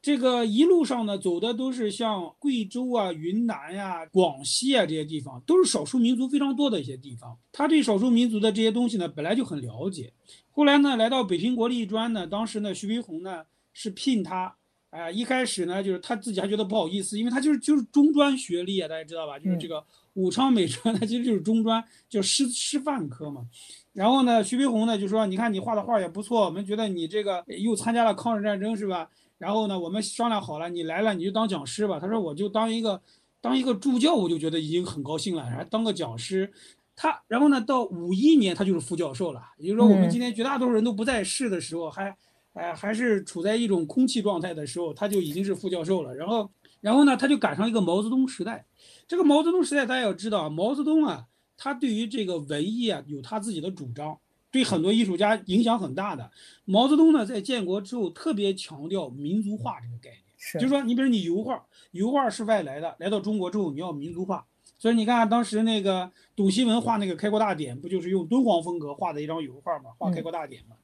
[0.02, 7.34] 这个一路上呢，走的都是像贵州啊、云南呀、广西啊这些地方，都是少数民族非常多的一些地方。
[7.50, 10.12] 他对少数民族的这些东西呢，本来就很了解。
[10.50, 14.54] 后来呢，来到北平国立艺专呢，当时呢，徐悲鸿呢是聘他，
[14.94, 19.36] 哎，一开始呢，就是他自己还觉得不好意思，因为他就是就是中专学历啊，大家知道吧？
[19.36, 23.44] 就是这个武昌美专，他 其实就是中专，就师师范科嘛。
[23.92, 29.10] 然后呢，徐悲鸿呢就说：“你看你画的画也不错，我们觉得你这个又参加了抗日战争，是吧？
[29.36, 33.02] 然后呢，我们商量好了，你来了你就当讲师吧。”他说：“我就当一个
[33.40, 36.52] 当一个助教，我就觉得已经很高兴了，还当个讲师。”
[36.94, 39.42] 他然后呢，到五一年他就是副教授了。
[39.58, 42.16] 也就是说，我们今天绝大多数人都不在世的时候，还，
[42.54, 46.14] 哎，还是处在一种空气状态的时候，他就已经是副教授了。
[46.14, 48.64] 然后，然后呢，他就赶上一个毛泽东时代。
[49.06, 54.16] 这个毛泽东时代，大家要知道，毛泽东啊，他对于这个文艺啊有他自己的主张，
[54.50, 56.30] 对很多艺术家影响很大的。
[56.64, 60.22] 毛泽东呢，在建国之后特别强调民族化这个概念，
[60.54, 64.46] 就是说，你比如你油画，油画是外来的，来到中国之后你要民族化。
[64.78, 69.90] 所以你看，当时那个董希文画那个《开国大典》，不就是用敦煌风格画的一张油画吗？
[69.96, 70.76] 画《开国大典》嘛。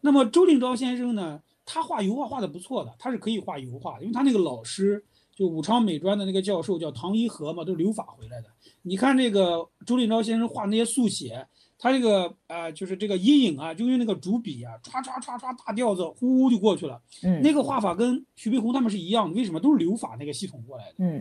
[0.00, 5.04] 那么周令钊先生呢，他画油画画的不错的，他是可以画油画，因为他那个老师
[5.34, 8.48] 就武昌美专的那个教授叫唐一和嘛，都是留法回来的。
[8.82, 11.46] 你看这个周令钊先生画那些速写，
[11.78, 17.02] 他这个啊，就是这个阴影啊，就用那个竹笔啊，唰唰唰唰大调子，呼就过去了。
[17.22, 19.58] 嗯，那个画法跟徐悲鸿他们是一样的，为什么？
[19.58, 20.94] 都是留法那个系统过来的。
[20.98, 21.20] 嗯。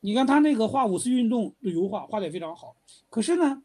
[0.00, 2.76] 你看他那个画五四运动的油画，画的也非常好。
[3.08, 3.62] 可是呢，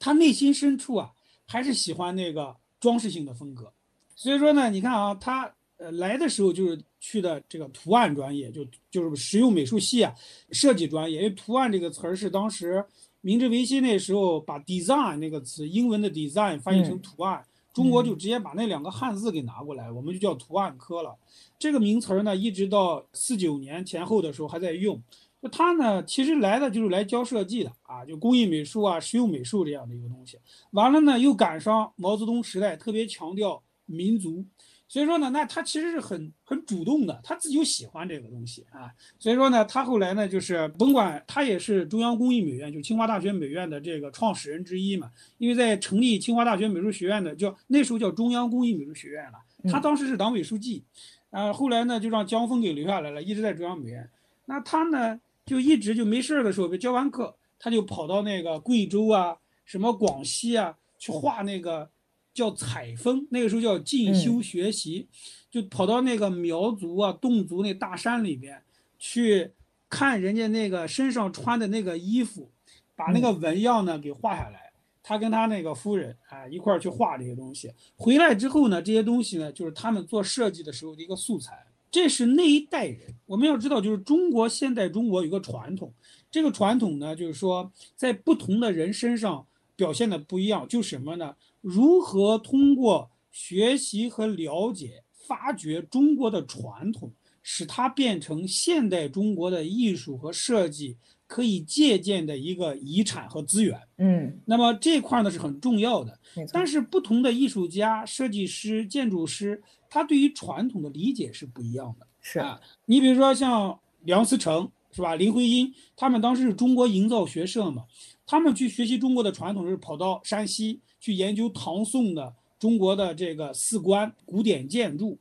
[0.00, 1.12] 他内心深处啊，
[1.46, 3.72] 还是喜欢那个装饰性的风格。
[4.16, 10.12] 所以说呢，你看啊，他呃来的时候就是去的这个图案专业，就就是实用美术系啊，
[10.50, 11.18] 设计专业。
[11.18, 12.84] 因为图案这个词儿是当时
[13.20, 21.14] 明治维新那时候把 design 那个词，英文的 design 翻译成图案，中国就直接把那两个汉字给拿过来，我们就叫图案科了。
[21.58, 25.00] 这个名词儿呢，一直到四九年前后的时候还在用。
[25.42, 30.38] 就他呢，其实来的就是来教设计的啊，就工艺美术啊、实用美术这样的一个东西。
[30.70, 34.44] 完了呢，又赶上毛泽东时代特别强调民族。
[34.88, 38.88] 所以说呢，那他其实是很很主动的，他自己就喜欢这个东西啊。
[39.18, 45.10] 所以说呢，他后来呢，就是甭管他也是中央工艺美院，就清华大学美院的这个创始人之一嘛。
[45.38, 50.84] 因为在成立清华大学美术学院的，叫那时候叫中央工艺美术学院了，他当时是党委书记，
[51.30, 54.08] 啊，后来呢就让江峰给留下来了，一直在中央美院。
[54.44, 61.90] 那他呢就一直就没事儿的时候，教完课他就跑到那个贵州啊、什么广西啊去画那个。
[62.36, 65.08] 叫采风，那个时候叫进修学习，
[65.50, 68.62] 就跑到那个苗族啊、侗族那大山里边
[68.98, 69.52] 去
[69.88, 72.50] 看人家那个身上穿的那个衣服，
[72.94, 74.70] 把那个纹样呢给画下来。
[75.02, 81.64] 他跟他那个夫人啊一块儿去画这些东西，回来之后呢，这些东西呢就是他们做设计的时候的一个素材。
[81.88, 85.94] 这是那一代人，我们要知道，就是中国现代中国有个传统，
[86.30, 89.46] 这个传统呢就是说在不同的人身上
[89.76, 91.34] 表现的不一样，就什么呢？
[91.66, 103.76] 如何通过学习和了解，发掘中国的传统，使它变成现代中国的艺术和设计可以借鉴的一个遗产和资源？
[103.98, 106.16] 嗯，那么这块呢是很重要的。
[106.52, 112.06] 但是不同的艺术家、设计师、建筑师，他对于传统的理解是不一样的。
[112.20, 115.16] 是啊，你比如说像梁思成，是吧？
[115.16, 117.86] 林徽因，他们当时是中国营造学社嘛，
[118.24, 120.80] 他们去学习中国的传统是跑到山西。
[121.06, 125.16] 去研究唐宋的中国的这个四官古典建筑，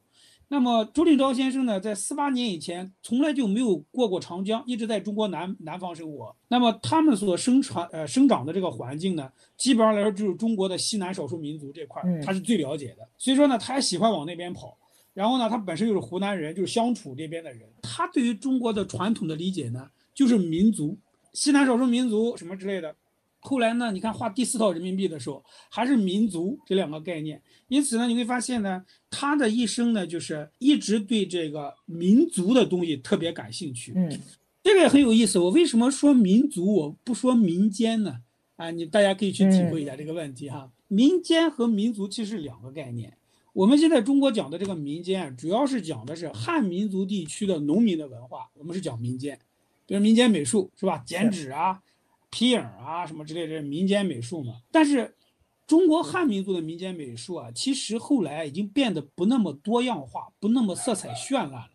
[0.48, 6.36] 那么周令钊先生呢，在四八年以前从来就没有过过长江，一直在中国南南方生活。
[6.48, 13.08] 那么他们所生产呃生长的这个环境呢，基本上来说就是中国的西南少数民族这块，他是最了解的。
[13.20, 14.76] 所以说呢，他也喜欢往那边跑。
[15.14, 17.62] 然后呢，他本身又是湖南人，就是湘楚这边的人。
[17.84, 20.98] 他对于中国的传统的理解呢，就是民族、
[21.32, 22.96] 西南少数民族什么之类的。
[23.46, 23.92] 后来呢？
[23.92, 27.40] 你看画第四套人民币的时候，还是民族这两个概念。
[27.68, 33.94] 因此呢，你会发现呢，他的一生呢，就是一直对这个民族的东西特别感兴趣。
[33.96, 34.20] 嗯，
[34.64, 35.38] 这个也很有意思。
[35.38, 38.18] 我为什么说民族，我不说民间呢？
[38.56, 40.72] 啊，你大家可以去体会一下这个问题哈。
[40.88, 43.16] 民间和民族其实是两个概念。
[43.54, 49.40] 我们现在中国讲的这个民间，主要是讲的是汉民族地区的农民的文化，我们是讲民间，
[49.86, 51.04] 比如民间美术是吧？
[51.06, 51.82] 剪纸啊。
[52.36, 54.56] 皮影啊，什么之类的民间美术嘛。
[54.70, 55.16] 但是，
[55.66, 61.70] 中国汉民族的民间美术啊，其实后来已经变得不那么多样化，不那么色彩绚烂了。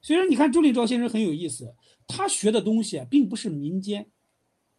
[0.00, 1.74] 所以说，你看朱立昭先生很有意思，
[2.06, 4.08] 他学的东西啊，并不是民间，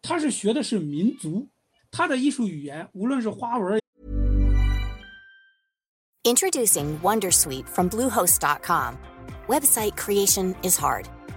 [0.01, 1.47] 他是学的是民族。
[1.91, 3.79] 他的艺术语言，无论是花纹。
[6.23, 8.95] Introducing WonderSuite from Bluehost.com.
[9.47, 11.05] Website creation is hard.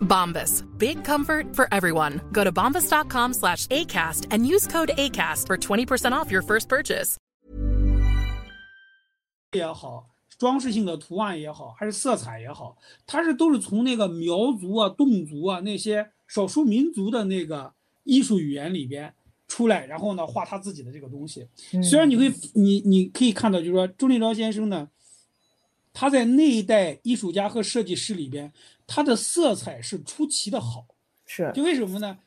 [0.00, 0.62] Bombas.
[0.78, 2.20] Big comfort for everyone.
[2.32, 7.16] Go to bombas.com slash ACAST and use code ACAST for 20% off your first purchase.
[9.52, 17.72] 也好，装饰性的图案也好，还是色彩也好，它是都是从那个苗族啊、侗族啊那些少数民族的那个
[18.04, 19.14] 艺术语言里边
[19.48, 21.48] 出来，然后呢画他自己的这个东西。
[21.82, 24.90] 虽然你会，你你可以看到，就是说周立昭先生呢，
[25.94, 28.52] 他在那一代艺术家和设计师里边。
[28.86, 30.86] 它的色彩是出奇的好，
[31.24, 32.18] 是就为什么呢？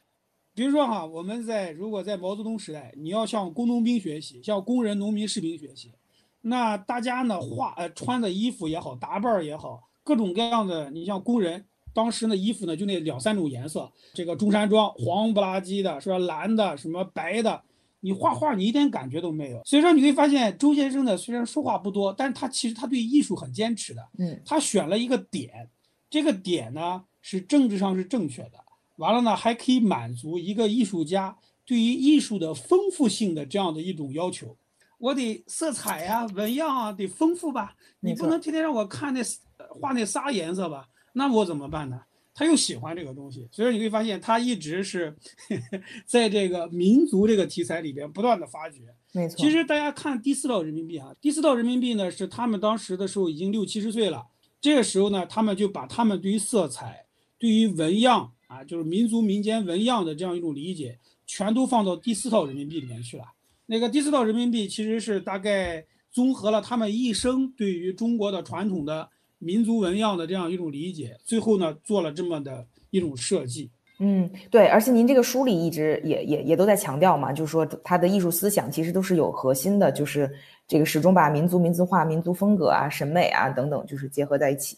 [0.54, 5.94] 比如说哈，我们在如果在毛泽东时代，你要向工农兵学习，向工人、农民、士兵学习，
[6.42, 16.18] 那大家呢画呃穿的衣服也好，打扮也好，各种各样的，你像工人当时的衣服呢，就那两三种颜色，这个中山装黄不拉几的，是吧？
[16.20, 17.62] 蓝的什么白的，
[18.02, 19.62] 你画画你一点感觉都没有。
[19.64, 25.70] 所以说你会发现周先生呢，虽然说话不多，但是他其实他对艺术很坚持的，嗯，他选了一个点。
[26.10, 28.54] 这个点呢是政治上是正确的，
[28.96, 34.58] 完了呢还可以满足一个艺术家对于艺术的丰富性的这样的一种要求。
[34.98, 39.22] 我得色彩呀、纹样啊得丰富吧，你不能天天让我看那
[39.56, 40.90] 画那仨颜色吧？
[41.14, 42.02] 那我怎么办呢？
[42.34, 45.14] 他又喜欢这个东西，所以你会发现他一直是
[46.06, 48.80] 在这个民族这个题材里边不断的发掘。
[49.12, 54.26] 没错，其实大家看第四道人民币啊，第四道人民币呢是他们当时的时候已经六七十岁了，
[54.62, 57.06] 这个时候呢，他们就把他们对于色彩、
[57.38, 63.24] 对于纹样啊，就是民族民间纹样的这样一种理解，全都放到第四套人民币里面去了。
[63.66, 69.08] 那个第四套人民币其实是大概综合了他们一生对于中国的传统的
[69.38, 73.70] 民族纹样的这样一种理解，最后呢做了这么的一种设计。
[74.00, 80.34] 嗯，对，而且您这个书里一直也也也都在强调嘛，就是说他的艺术思想其实都是有核心的，就是
[80.70, 84.78] 这个始终把民族、民族化、民族风格啊、审美啊等等，就是结合在一起。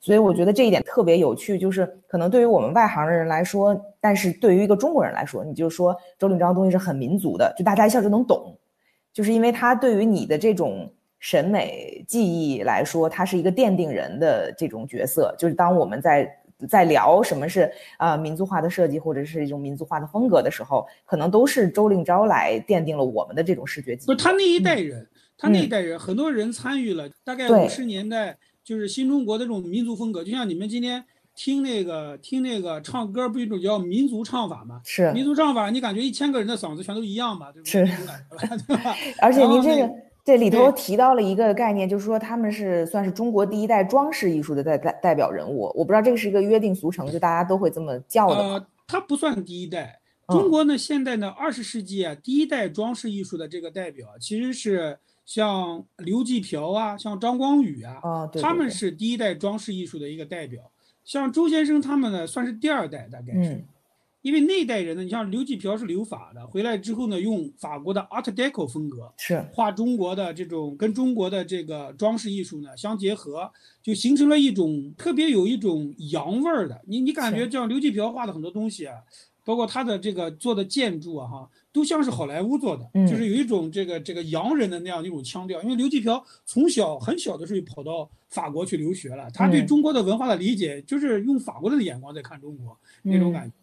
[0.00, 8.58] 所以我觉得这一点特别有趣，就是可能对于我们外行的人来说，但是对于一个中国人来说，你就说周令钊的东西是很民族的，就大家一下就能懂，
[9.12, 16.28] 就是因为他对于你的这种审美记忆来说，他是一个奠定人的这种角色，就是当我们在。
[16.68, 24.06] 在聊什么是啊民族化的设计，或者是一种民族化的风格的时候，可能都是周令钊来奠定了我们的这种视觉记忆。
[24.06, 25.06] 不，他那一代人，
[25.38, 31.02] 他那一代人，很多人参与了，大概五十年代就是新中国的这种民族风格，就像你们今天
[31.34, 34.80] 听那个听那个唱歌，不一种叫民族唱法吗？
[34.84, 37.52] 是民族唱法，你感觉一千个人的嗓子全都一样吗？
[37.52, 37.86] 对是，
[38.66, 38.94] 对吧？
[39.22, 39.88] 而且您这个。
[40.24, 45.72] 这里头提到了一个概念，就是说他们是算是中国第一代装饰艺术的代代代表人物。
[45.74, 49.98] 我不知道这个是一个约定俗成，就大家都会这么叫的呃，他不算第一代。
[50.26, 58.00] 中国呢，现在呢，二十世纪啊，第一代装饰艺术的这个代表其实是像刘继瓢啊，像张光宇啊，
[58.40, 60.72] 他们是第一代装饰艺术的一个代表。
[61.04, 63.62] 像周先生他们呢，算是第二代，大概是。
[64.22, 73.50] 因为那代人呢，你像刘继瓢是留法的，回来之后呢，用法国的 Art Deco 风格是画中国的这种跟中国的这个装饰艺术呢相结合，
[73.82, 76.80] 就形成了一种特别有一种洋味儿的。
[76.86, 78.96] 你你感觉像刘继瓢画的很多东西啊，
[79.48, 85.62] 包括他的这个做的建筑啊，哈，都像是好莱坞做的，就是有一种这个这个洋人的那样一种腔调。
[85.62, 93.54] 因为刘继瓢从小很小的时候就跑到法国去留学了，他对中国的文化的理解就是用法国人的眼光在看中国那种感觉。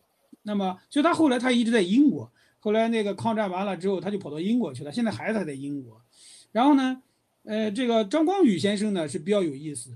[0.42, 2.32] 那么，所以他后来他一直在英国。
[2.58, 4.92] 后来那个抗战完了之后，他就跑到英国去了。
[4.92, 6.02] 现在孩子还在英国。
[6.52, 7.00] 然后呢，
[7.44, 9.92] 呃，这个张光宇先生呢是比较有意思。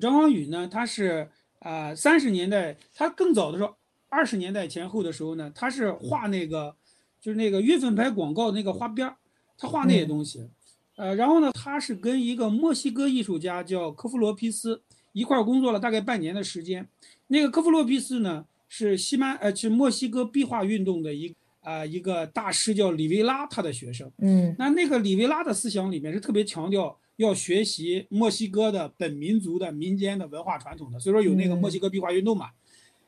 [0.00, 1.28] 张光宇呢，他是
[1.58, 3.74] 啊，三十年代，他更早的时候，
[4.14, 6.76] 二十年代前后的时候呢，他是画那个，
[7.20, 9.16] 就是那个月份牌广告那个花边儿，
[9.58, 10.48] 他画那些东西。
[10.96, 14.80] 呃，然后呢，他是跟一个墨西哥艺术家叫科夫罗皮斯
[15.12, 16.86] 一块儿工作了大概半年的时间。
[17.26, 18.44] 那个科夫罗皮斯呢。
[18.66, 24.10] 是西班呃，是墨西哥壁画运动的一啊一个大师叫里维拉，他的学生。
[24.18, 32.50] 嗯，那那个里维拉的思想里面是特别强调要学习墨西哥的本民族的民间的文化传统的，所以说有那个墨西哥壁画运动嘛。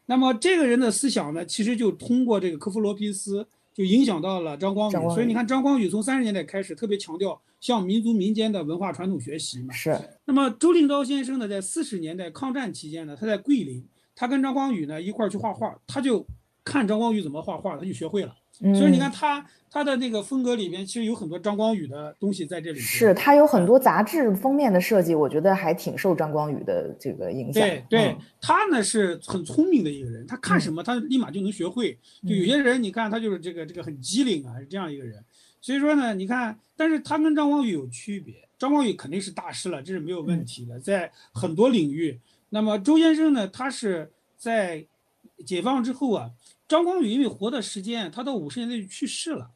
[0.06, 4.94] 那么这个人的思想呢，其实就通过这个科夫罗皮斯就影响到了张光宇。
[5.14, 9.74] 所以你看张光宇从三十年代开始特别强调向民族民间的文化传统学习嘛。
[9.74, 9.98] 是。
[10.24, 13.84] 那么周令钊先生呢，在四十年代抗战期间呢，他在桂林。
[14.18, 16.26] 他跟张光宇呢一块儿去画画，他就
[16.64, 18.34] 看张光宇怎么画画，他就学会了。
[18.74, 22.78] 所以你看他他的那个风格里面，其实有很多张光宇的东西在这里。
[22.78, 27.62] 是他有很多杂志封面的设计，我觉得还挺受张光宇的这个影响。
[27.62, 31.98] 对对，他呢是很聪明的一个人，他看什么他立马就能学会。
[32.26, 35.22] 就有些人你看他就是这个这个很机灵啊，是这样一个人。
[35.60, 42.18] 所以说呢，你看，但是他跟张光宇有区别，张光宇肯定是大师了，这是没有问题的，在很多领域。
[42.50, 43.48] 那么周先生呢？
[43.48, 44.86] 他是在
[45.44, 46.30] 解放之后啊，
[46.68, 49.50] 张光宇因为活的时间，他到五十年代就去世了。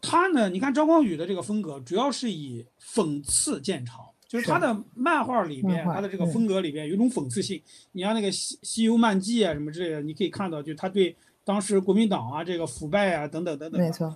[0.00, 7.62] 他呢，你看张光宇的这个风格，主要是以讽刺见长，就是他的漫画里面，他的这个风格里面有一种讽刺性。
[7.92, 13.80] 你像那个《西西游漫记》啊什么之类的，你可以看到，就他对当时国民党啊这个腐败啊等等等等。
[13.80, 14.14] 没错。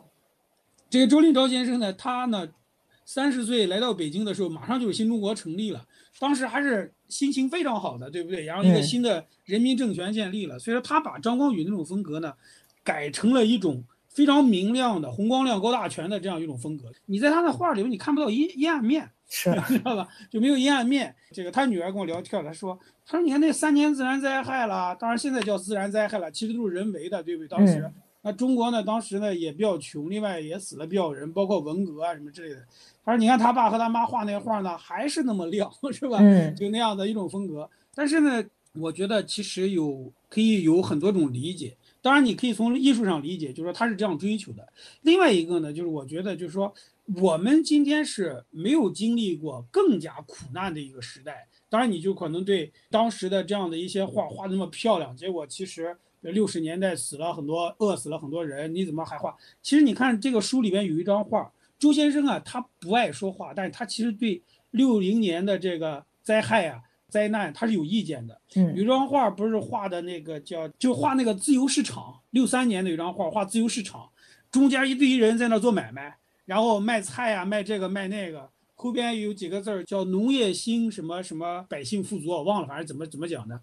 [0.91, 2.49] 这个周令钊先生呢，他呢。
[3.09, 5.87] 三十岁来到北京的时候，马上就是新中国成立了，
[6.19, 8.45] 当时还是心情非常好的，对不对？
[8.45, 12.33] 然后一个新的人民政权建立了，所以说他把张光宇那种风格呢，
[12.83, 16.91] 改成了一种非常明亮的、红光亮、高大全的这样一种风格。
[17.07, 20.09] 你在他的画里面，你看不到阴阴暗面， 是知道吧？
[20.31, 21.15] 就没有阴暗面。
[21.33, 27.49] 这个他女儿跟我聊天，他说：“他说你看那三年自然灾害了，当然现在叫自然灾害了，其实都是人为的，对不对？
[27.49, 27.91] 当时。”
[28.27, 28.83] 那中国呢？
[28.83, 32.61] 当时呢也比较穷，另外也死了比较人，包括文革啊什么之类的。
[33.05, 36.19] 他说：“你看他爸和他妈画那画呢，还是那么亮， 是吧？
[36.57, 37.71] 就那样的一种风格。
[37.95, 41.77] 但是呢，我觉得其实有可以有很多种理解。
[42.03, 44.67] 当然，你可以从艺术上理解，就是说他是这样追求的。
[45.03, 46.75] 另外一个呢，就是我觉得就是说，
[47.21, 55.97] 我们今天是没有经历过更加苦难的一个时代，当然你就可能对当时的这样的一些画画那么漂亮，结果其实
[56.33, 59.37] 六十年代死了很多，饿死了很多人，你怎么还画？
[59.63, 66.83] 其实你看这个书里边有一张画，周先生啊，他不爱说话，但是他其实对六零年的这个灾害啊。
[67.09, 68.39] 灾难，他是有意见的。
[68.57, 72.21] 嗯，有张画不是画的那个叫，就画那个自由市场。
[72.31, 74.11] 六三年的有张画，画自由市场，
[74.51, 78.51] 中间一堆人在那做买卖，然后卖菜啊，卖这个卖那个。
[78.75, 83.59] 后边有几个字儿叫农业兴什么什么，百姓富足，我忘了，反正怎么怎么讲的。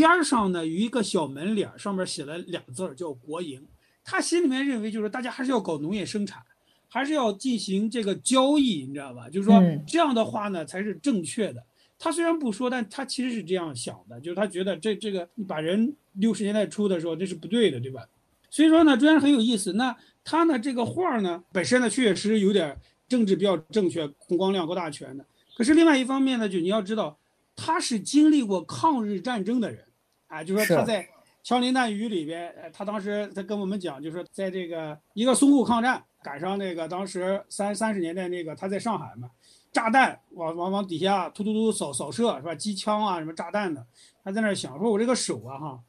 [0.00, 3.62] 边上呢有一个小门脸，上面写了俩字儿叫国营。
[4.02, 6.42] 他心里面认为就是大家还是要搞农业生产，
[6.88, 9.28] 还是要进行这个交易，你知道吧？
[9.28, 11.62] 就是说这样的话呢才是正确的。
[11.98, 18.08] 他虽然不说，但他其实是这样想的，就是他觉得这这个你把人六十年代初的时候这是不对的，对吧？
[18.48, 19.74] 所以说呢，虽然很有意思。
[19.74, 19.94] 那
[20.24, 22.76] 他呢这个画呢本身呢确实有点
[23.06, 25.24] 政治比较正确，红光亮、高大全的。
[25.56, 27.18] 可是另外一方面呢，就你要知道，
[27.54, 29.84] 他是经历过抗日战争的人，
[30.30, 31.02] 啊，就说他在
[31.42, 39.28] 《枪林弹雨》里边，他当时他跟我们讲，就说在这个一个淞沪抗战赶上那个当时三三十年代那个他在上海嘛。
[39.72, 42.52] 炸弹往往往底下突突突扫扫射是吧？
[42.52, 43.86] 机枪啊什么炸弹的，
[44.24, 45.80] 他在那想说：“我这个手啊哈，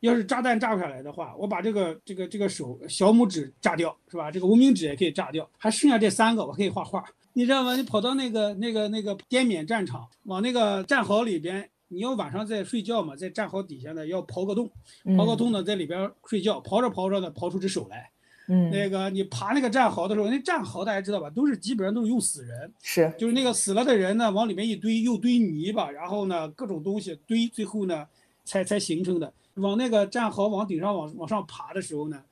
[0.00, 4.30] 要是炸弹炸不下来的话，我把这个这个这个手小拇指炸掉是吧？
[4.30, 7.04] 这个无名指也可以炸掉，还剩下这三个我可以画画，
[7.34, 7.76] 你知道吗？
[7.76, 14.70] 你跑到那个那个那个滇缅战场，往那个战壕里边，你要晚上在睡觉嘛，在战壕底下呢要刨个洞，
[15.04, 18.10] 刨个洞呢在里边睡觉，刨着刨着呢刨出只手来。”
[18.48, 21.28] 嗯，那个你爬那个战壕的时候，那战壕大家知道吧？
[21.28, 28.06] 都是基本上都是用死人，是，就是那个死了的人呢，往里面一堆，又堆泥巴，然后呢各种东西堆，最后呢
[28.44, 29.32] 才才形成的。
[29.54, 32.22] 往那个战壕往顶上往往上爬的时候呢，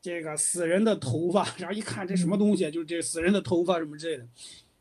[0.00, 4.26] 这个死人的头发， 然后一看这什么东西，就是这死人的头发什么之类的。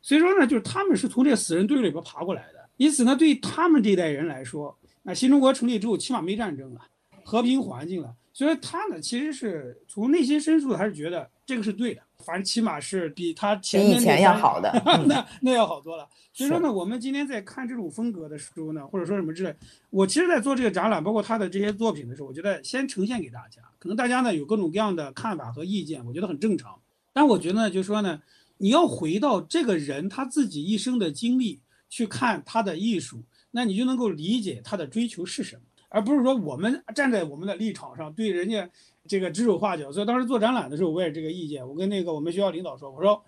[0.02, 2.57] 所以说呢，就是他们是从这死人堆里边爬过来的。
[2.78, 6.82] 因此呢，对他们这一代人来说，那新中国成立之后，起码没战争了，
[7.24, 8.16] 和平环境了。
[8.34, 14.72] 所以他呢，其实是从内心深处还是觉得这个是对的，反正起码是比他前面以前要好的，
[15.10, 16.08] 那那要好多了。
[16.34, 19.56] 所以说呢，我们今天在看这种风格的时候呢，或者说什么之类，
[19.90, 26.80] 我其实，在做这个展览，包括他的这些作品的时候，我觉得先呈现给大家，可能大家呢有各种各样的看法和意见，我觉得很正常。
[27.12, 28.22] 但我觉得呢，就是说呢，
[28.60, 31.60] 你要回到这个人他自己一生的经历
[31.90, 33.22] 去看他的艺术，
[33.52, 35.62] 那你就能够理解他的追求是什么。
[35.90, 38.70] 而不是说我们站在我们的立场上对人家
[39.08, 41.66] 这个指手画脚，所以当时做展览的时候，我也这个意见。
[41.66, 43.24] 我跟那个我们学校领导说，我说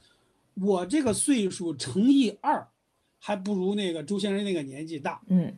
[0.56, 2.68] 我这个岁数乘以二，
[3.18, 5.22] 还不如那个周先生那个年纪大。
[5.28, 5.54] 嗯，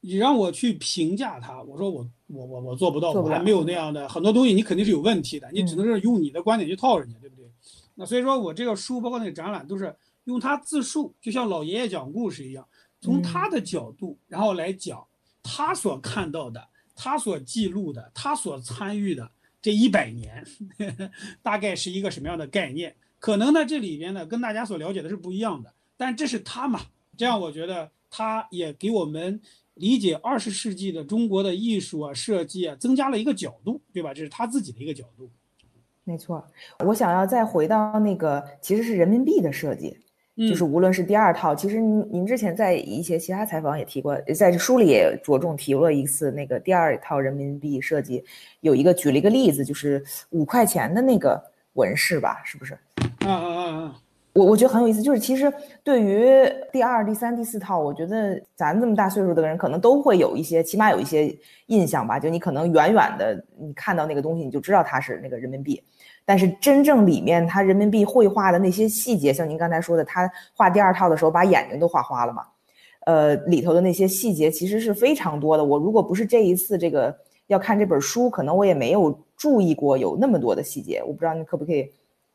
[0.00, 7.44] 你让我去评价他，我说我我我我做不到，我还没有那样的很多东西，你肯定是有问题的，你只能是用你的观点去套人家，对不对？
[7.94, 9.94] 那所以说我这个书包括那个展览都是
[10.26, 12.64] 用他自述，就像老爷爷讲故事一样，
[13.00, 15.04] 从他的角度然后来讲。
[15.48, 16.60] 他所看到的，
[16.96, 19.30] 他所记录的，他所参与的
[19.62, 20.44] 这一百年，
[21.40, 22.92] 大概是一个什么样的概念？
[23.20, 25.72] 可能呢，这里边呢跟大家所了解的是不一样的。
[25.96, 26.80] 但这是他嘛？
[27.16, 29.40] 这样我觉得他也给我们
[29.74, 34.12] 理解二十世纪的中国的艺术啊、设计啊增加了一个角度，对吧？
[34.12, 35.30] 这是他自己的一个角度。
[36.02, 36.44] 没错，
[36.80, 39.96] 我想要再回到那个，其实是人民币的设计。
[40.36, 48.22] 就是无论是第二套，其实您您之前在一些其他采访也提过，在这书里也着重提了一次那个第二套人民币设计，
[48.60, 52.76] 有一个举了一个例子，就是五块钱的那个纹饰吧，是不是？
[53.24, 53.94] 嗯嗯嗯嗯！
[54.34, 55.50] 我我觉得很有意思，就是其实
[55.82, 61.34] 对于第二、第三、第四套，我觉得咱这么大岁数的人可能都会有一些，起码有一些
[61.68, 62.18] 印象吧。
[62.18, 65.82] 就你可能远远的你看到那个东西，你就知道它是那个人民币。
[66.26, 72.42] 但是真正里面他人民币绘画的那些细节，像您刚才说的，他画第二套的时候把眼睛都画花了嘛？
[73.06, 75.64] 呃，里头的那些细节其实是非常多的。
[75.64, 77.16] 我如果不是这一次这个
[77.46, 81.00] 要看这本书，可能我也没有注意过有那么多的细节。
[81.06, 81.88] 我不知道你可不可以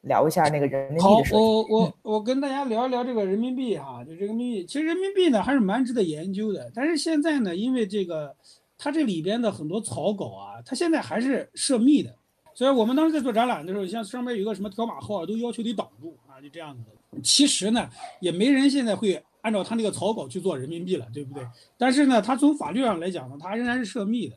[0.04, 1.36] 聊一下那个人民币的设计？
[1.36, 6.72] 好，我我我跟大家聊一聊这个人民币哈，就这个人民币，其实人民币呢还是蛮值得研究的。
[6.74, 8.34] 但是现在呢，因为这个
[8.78, 12.16] 它这里边的很多草稿啊，它现在还是涉密的。
[12.54, 17.22] 所以我们当时在做展览的时候，像上面有个什么条码号啊，都要求得挡住啊，就这样子的。
[17.22, 17.90] 其实呢，
[18.20, 21.46] 也没人现在会按照他那个草稿去做人民币了，对不对？
[21.78, 24.36] 但是呢，他从法律上来讲呢，他仍然是涉密的。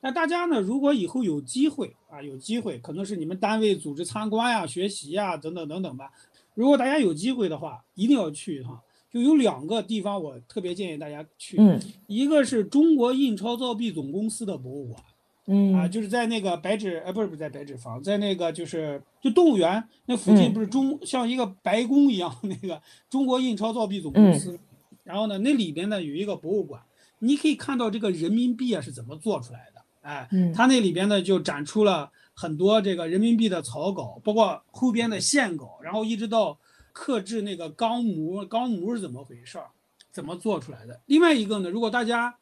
[0.00, 6.10] 那大家呢，如果以后有机会啊，有机会，可能是你们单位组织参观呀、学习呀等等等等吧。
[6.54, 8.80] 如果大家有机会的话，一定要去一趟。
[9.10, 11.56] 就有两个地方，我特别建议大家去。
[11.58, 15.02] 嗯，一个是中国印钞造币总公司的博物馆。
[15.50, 24.60] 嗯啊，就是在那个白纸，呃，不是不是在白纸坊，在那个就是就动物园那附近，不是中像一个白宫一样那个中国印钞造币总公司，
[25.04, 26.82] 然后呢，那里边呢有一个博物馆，
[27.18, 29.82] 你可以看到这个人民币啊是怎么做出来的。
[30.02, 36.58] 哎，嗯它那里边呢就展出了很多这个人民币的草稿，包括后边的线稿，然后一直到
[36.92, 39.68] 刻制那个钢模，钢模是怎么回事儿，
[40.12, 41.00] 怎么做出来的。
[41.06, 42.38] 另外一个呢，如果大家呃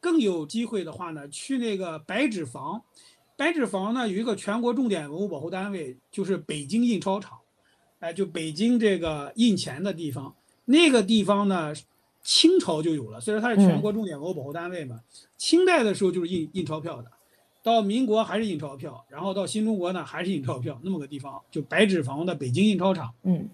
[0.00, 2.82] 更有机会的话呢，去那个白纸坊，
[3.36, 7.38] 白纸坊呢有一个全国重点文物保护单位，就是北京印钞厂，
[8.00, 10.34] 哎，就北京这个印钱的地方，
[10.64, 11.72] 那个地方呢。
[12.24, 15.00] 清朝就有了，虽然它是全国重点文物保护单位嘛，
[15.36, 17.10] 清代的时候就是印印钞票的，
[17.64, 23.48] 到民国还是印钞票，然后到新中国呢还是印钞票，那么个地方就白纸坊的北京印钞厂嗯，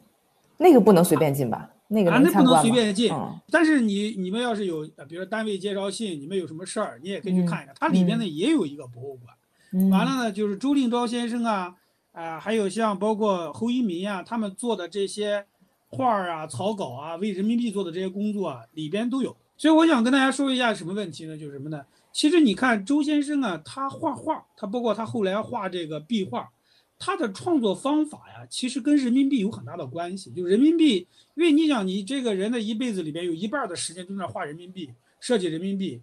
[0.58, 1.70] 那个不能随便进吧？
[1.88, 3.12] 那个啊，那不能随便进。
[3.12, 7.74] 嗯但是你你们要是有，呃比如说单位介绍信，你们有什么事儿，你也可以去嗯看一看。
[7.78, 9.34] 它里边呢也有一个博物馆。
[9.72, 11.74] 嗯完了呢，就是周令钊先生啊，
[12.12, 15.44] 啊、还有像包括侯一民啊，他们做的这些
[15.88, 19.36] 画儿啊、草稿啊，为人民币做的这些工作啊，里边都有。
[19.56, 21.36] 所以我想跟大家说一下什么问题呢？
[21.36, 21.82] 就是什么呢？
[22.12, 26.48] 其实你看周先生啊，他画画，他包括他后来画这个壁画，
[26.98, 30.30] 他的创作方法呀，其实跟人民币有很大的关系。
[30.32, 34.90] 就人民币，因为你想，你这个人的一辈子里边有一半的时间都在画人民币，
[35.20, 36.00] 设计人民币，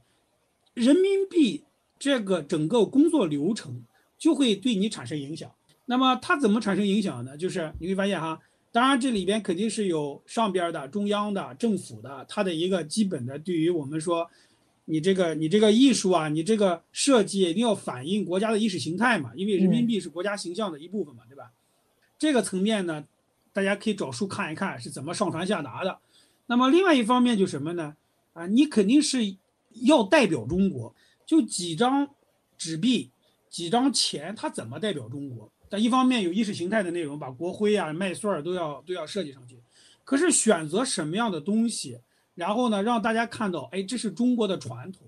[0.74, 1.64] 人民币
[2.00, 3.84] 这个整个工作流程
[4.18, 5.52] 就会对你产生影响。
[5.86, 7.38] 那么它怎么产生影响呢？
[7.38, 8.40] 就是你会发现哈，
[8.72, 14.30] 当然这里边肯定是有上边的中央的政府的，它的一个基本的对于我们说，
[14.86, 21.52] 你这个你这个艺术啊，你这个设计一定要反映国家的意识形态嘛，因为人民币是国家形象的一部分嘛，对吧？
[22.18, 23.04] 这个层面呢，
[23.52, 26.00] 大家可以找书看一看是怎么上传下达的。
[26.46, 27.96] 那么另外一方面就什么呢？
[28.34, 29.36] 啊，你肯定是
[29.82, 30.94] 要代表中国，
[31.26, 32.08] 就几张
[32.58, 33.10] 纸币、
[33.50, 35.52] 几张钱，它怎么代表中国？
[35.68, 39.58] 但一方面有意识形态的内容，把国徽啊、麦穗儿都要都要设计上去。
[40.04, 41.98] 可是选择什么样的东西，
[42.36, 45.08] 然后呢，让大家看到，哎，这是中国的传统，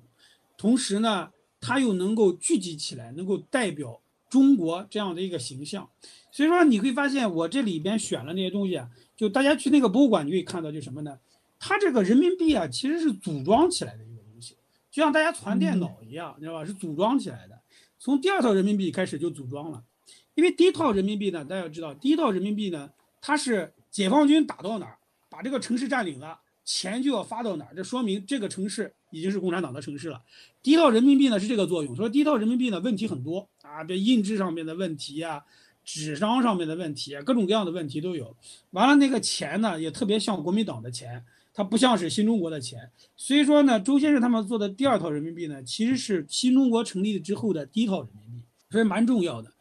[0.58, 1.30] 同时呢，
[1.62, 5.88] 它又能够聚集起来，能够代表中国这样的一个形象。
[6.32, 11.20] 所以说，你会发现我这里边选了那些东西啊，就大家去那个博物馆，你可以看到，就什么呢？
[11.60, 14.56] 它这个人民币啊，其实是组装起来的一个东西，
[14.90, 16.64] 就像大家传电脑一样，你知道吧？
[16.64, 17.60] 是组装起来的。
[18.00, 19.84] 从第二套人民币开始就组装了，
[20.36, 25.00] 因为第一套人民币呢，大家要知道，第一套人民币呢，它是解放军打到哪儿，
[25.30, 30.22] 把这个城市占领了，钱就要发到哪儿，这说明这个城市已经是共产党的城市了。
[30.62, 35.42] 第一套人民币呢是这个作用，说第一套人民币呢问题很多啊，这印制上面的问题啊，
[35.86, 38.36] 纸张上面的问题啊，各种各样的问题都有。
[38.72, 41.24] 完了那个钱呢也特别像国民党的钱。
[41.54, 49.52] 它不像是新中国的钱，所以说呢，周先生他们做的第二套人民币呢，其实是新中国成立之后的第一套人民币，所以蛮重要的。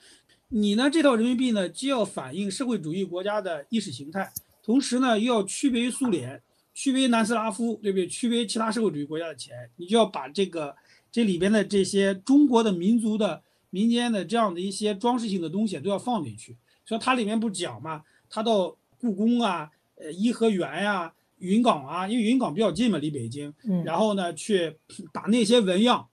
[0.49, 4.31] 你呢这套人民币呢，既要反映社会主义国家的意识形态，
[4.63, 6.43] 同时呢又要区别于苏联、
[6.77, 8.07] 区别南斯拉夫，对不对？
[8.07, 10.77] 区别其他社会主义国家的钱，你就要把这个
[11.11, 16.55] 这里边的这些中国的民族的民间的这样的一些装饰性的东西都要放进去。
[16.85, 24.77] 所以它里面不讲嘛，它到故宫啊、呃颐和园呀、云冈啊，因为云冈比较近嘛，离北京，嗯然后呢，去
[25.15, 26.07] 把那些纹样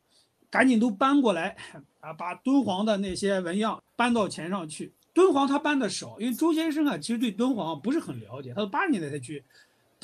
[0.49, 1.57] 赶紧都搬过来
[1.99, 4.93] 啊，把敦煌的那些纹样搬到钱上去。
[5.14, 9.43] 敦煌他搬的少，因为周先生啊，其实对敦煌不是很了解，他是八十年代才去，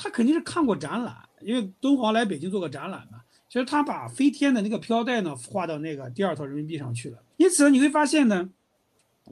[0.01, 3.19] 他肯定是看过展览，因为敦煌来北京做个展览嘛。
[3.49, 8.49] 其实他把飞天的那个飘带呢画到那个第二套人民币上去了，因此你会发现呢，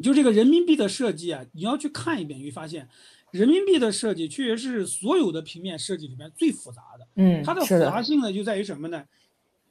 [0.01, 2.89] 就这个人民币的设计啊，你要去看一遍，你会发现。
[3.31, 7.07] 人民币的设计确实是所有的平面设计里面最复杂的。
[7.15, 9.03] 嗯，它的复杂性呢，就在于什么呢？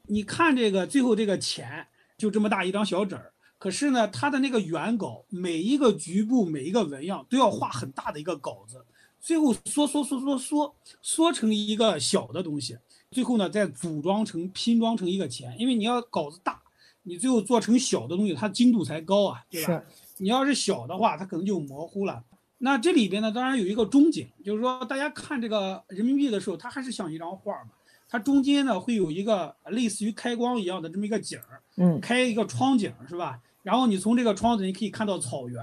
[0.08, 1.86] 你看这个最后这个钱
[2.18, 8.84] 就这么大一张小纸儿，可是呢，它的那个原稿每一个局部每一个纹样都要画很大的一个稿子，
[9.26, 12.78] 最后缩缩缩缩缩缩成一个小的东西，
[13.10, 16.62] 最后呢再组装成拼装成一个钱，因为你要稿子大，
[17.02, 19.82] 你最后做成小的东西，它精度才高啊，对吧？
[20.18, 22.22] 你要是小的话，它可能就模糊了。
[22.58, 27.70] 那这里边呢，当然有一个中景，就是说大家看这个人民币的时候，它还是像一张画嘛，
[28.08, 33.40] 它中间呢会有一个类似于开光一样的这么一个景儿，嗯开一个窗景是吧？
[33.64, 35.60] 然后你从这个窗子你可以看到草原，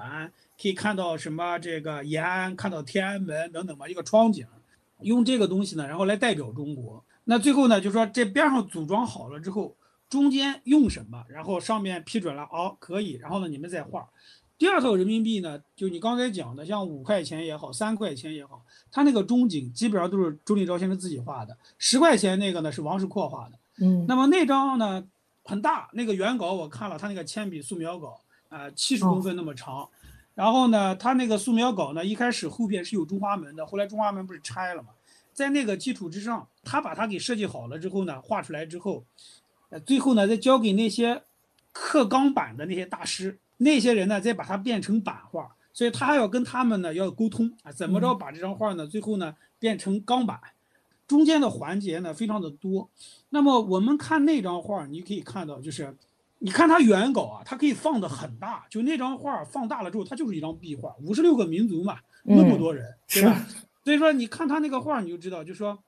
[0.61, 4.45] 可以看到什么这个延安，看到天安门等等吧，一个窗景，
[5.01, 7.03] 用这个东西呢，然后来代表中国。
[7.25, 9.75] 那最后呢，就说这边上组装好了之后，
[10.09, 14.07] 中间用什么，然后上面批准了，哦，可以，然后呢你们再画。
[14.57, 21.57] 第二套人民币呢，就你刚才讲的，像五块钱也好，三块钱也好，它那个中景基本上都是周立昭先生自己画的。
[21.77, 23.57] 十块钱那个呢是王世阔画的。
[23.81, 25.03] 嗯那么那张呢
[25.43, 29.89] 很大，那个原稿我看了，他那个铅笔素描稿，啊、七十公分那么长。
[30.35, 34.89] 然后呢，他那个素描稿呢，一开始后边是有中华门的，后来中华门不是拆了嘛？
[35.31, 39.03] 在那个基础之上，他把它给设计好了之后呢，画出来之后，
[39.69, 41.21] 呃，最后呢再交给那些
[41.71, 50.39] 刻钢板的那些大师，那些人呢再把它变成版画，所以他还要跟他们呢要沟通啊，怎么着把这张画呢最后呢变成钢板，
[51.07, 52.89] 中间的环节呢非常的多。
[53.29, 55.95] 那么我们看那张画，你可以看到就是。
[56.45, 60.93] 你看他原稿啊，它可以放的很大，就那张画放大了之后，它就是一张壁画。
[61.01, 63.47] 五十六个民族嘛，那么多人，对吧？
[63.85, 65.79] 所以说你看他那个画，你就知道，就说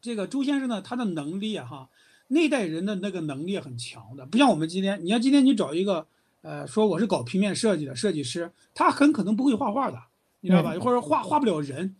[0.00, 1.90] 这个周先生呢，他的能力啊，哈，
[2.28, 4.98] 那代人的那个能力很强的，不像我们今天。
[5.04, 6.06] 你要今天你找一个，
[6.40, 9.98] 呃，说我是搞平面设计的设计师，他很可能不会画画的，
[10.40, 10.72] 你知道吧？
[10.80, 11.94] 或者画画不了人，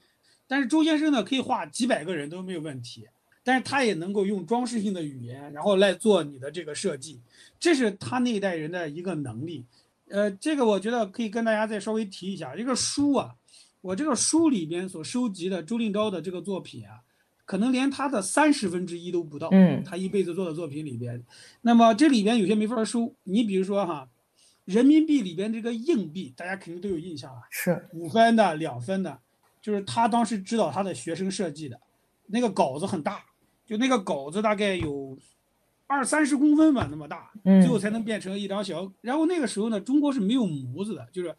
[0.46, 3.06] 但是周先生呢，可以画几百个人都没有问题。
[3.44, 7.20] 但是他也能够用装饰性的语言，然后来做你的这个设计，
[7.58, 9.64] 这是他那一代人的一个能力。
[10.08, 12.54] 呃，这个我觉得可以跟大家再稍微提一下。
[12.54, 13.34] 这个书啊，
[13.80, 17.00] 我这个书里边所收集的周令钊的这个作品啊，
[17.44, 19.48] 可能连他的三十分之一都不到。
[19.50, 21.24] 嗯，他一辈子做的作品里边，
[21.62, 23.14] 那么这里边有些没法收。
[23.24, 24.08] 你比如说哈，
[24.66, 29.18] 人民币里边这个硬币，大家肯定都有印象啊，是五分的、两分的，
[29.60, 31.80] 就是他当时指导他的学生设计的，
[32.26, 33.24] 那个稿子很大。
[33.72, 35.16] 就那个稿子大概有
[35.86, 38.92] 二三十公分吧，那么大，最后才能变成一张小。
[39.00, 41.34] 然后那个时候呢，中国是没有模子的，就是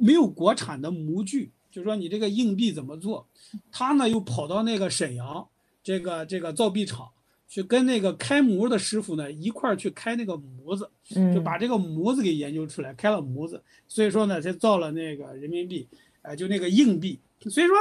[0.00, 1.50] 没有国产的模具。
[1.72, 3.26] 就是说你这个硬币怎么做，
[3.72, 5.44] 他呢又跑到那个沈阳
[5.82, 7.08] 这个这个造币厂
[7.48, 10.88] 去跟那个开模的师傅呢一块儿去开那个模子，
[11.34, 15.88] 就把这个模子给研究出来，开了模子，所以说呢才造了那个人民币，
[16.22, 17.18] 呃，就那个硬币。
[17.50, 17.76] 所以说，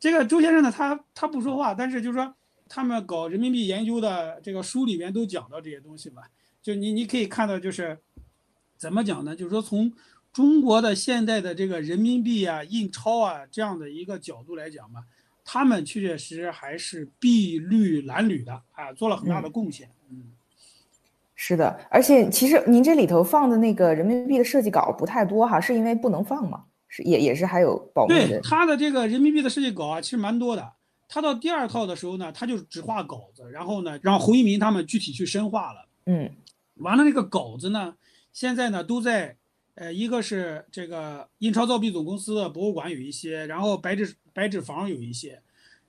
[0.00, 2.34] 这个周先生呢，他他不说话，但是就是说。
[2.68, 6.22] 他们搞人民币研究的这个书里面都讲到这些东西嘛，
[6.60, 7.98] 就你你可以看到，就是
[8.76, 9.34] 怎么讲呢？
[9.36, 9.92] 就是说从
[10.32, 15.04] 中国的现在的这个人民币啊、印钞啊这样的一个角度来讲嘛，
[15.44, 19.88] 他们确确实实还是碧绿蓝缕的啊，做了很大的贡献。
[20.10, 20.32] 嗯，
[21.34, 26.64] 是的，而且其实您这里头放的那个人民币的设计稿不太多哈，是因为不能放吗？
[26.88, 28.28] 是也也是还有保密的。
[28.28, 30.72] 对，他的这个人民币的设计稿啊，其实蛮多的。
[31.08, 35.86] 他到第二套的时候呢，他就只画稿子，然后呢，让胡一民他们具体去深化了。
[36.06, 36.30] 嗯，
[36.76, 37.94] 完了那个稿子呢，
[38.32, 39.36] 现在呢都在，
[39.76, 45.40] 呃，一个是这个印钞造币总公司的博物馆有一些，然后白纸白纸坊有一些，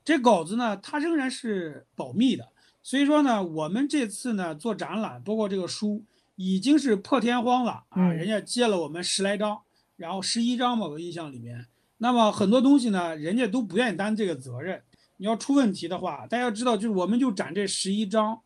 [0.06, 2.48] 这稿子呢它仍然是保密的。
[2.84, 6.04] 所以说呢，我们这次呢做展览，包括这个书
[6.36, 9.60] 已经是破天荒了啊，人家借了我们十来张，
[9.96, 11.66] 然后十一张吧，我印象里面，
[11.98, 14.82] 那么很多东西呢，人家都不愿意担这个责任。
[15.18, 18.40] 你要出问题的话，大家要知道，就是我们就展这十一张，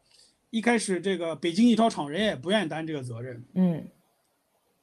[0.50, 3.88] 一开始这个北京印钞厂人也不愿意担这个责任，嗯，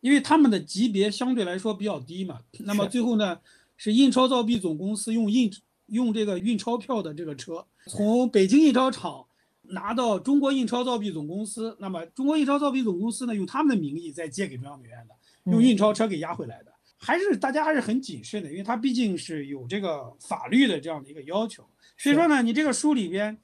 [0.01, 2.41] 因为他们的级别相对来说比较低嘛。
[2.61, 3.41] 那么最后呢，
[3.77, 5.51] 是印钞造币总公司用印
[5.87, 9.25] 用这个运钞票的这个车，从北京印钞厂
[9.63, 15.15] 拿到中国印钞造币总公司，那么中国印钞造币总公司呢，用他们的名义再借给中央美院的，
[15.51, 16.68] 用运钞车给押回来的，
[16.99, 21.65] 还是大家还是很谨慎的，因为它毕竟是有这个法律的这样的一个要求。
[21.97, 23.37] 所以说呢，你这个书里边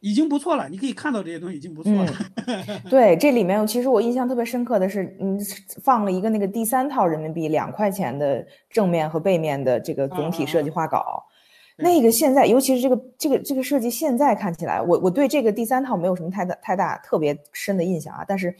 [0.00, 2.12] 已经不错了，你可以看到这些东西已经不错了。
[2.90, 5.38] 对，这里面其实我印象特别深刻的是，嗯，
[5.82, 11.24] 放了一个那个第三套人民币两块钱的正面和背面的这个总体设计画稿。
[11.80, 18.24] 那个现在，尤其是这个这个这个设计，现在看起来，我我对这个第三套没有什么太大太大特别深的印象啊。
[18.26, 18.52] 但是，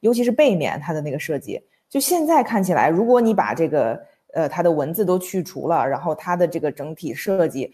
[0.00, 1.60] 尤其是背面它的那个设计，
[1.94, 7.72] 就现在看起来，如果你把这个呃它的文字都去除了，然后它的这个整体设计。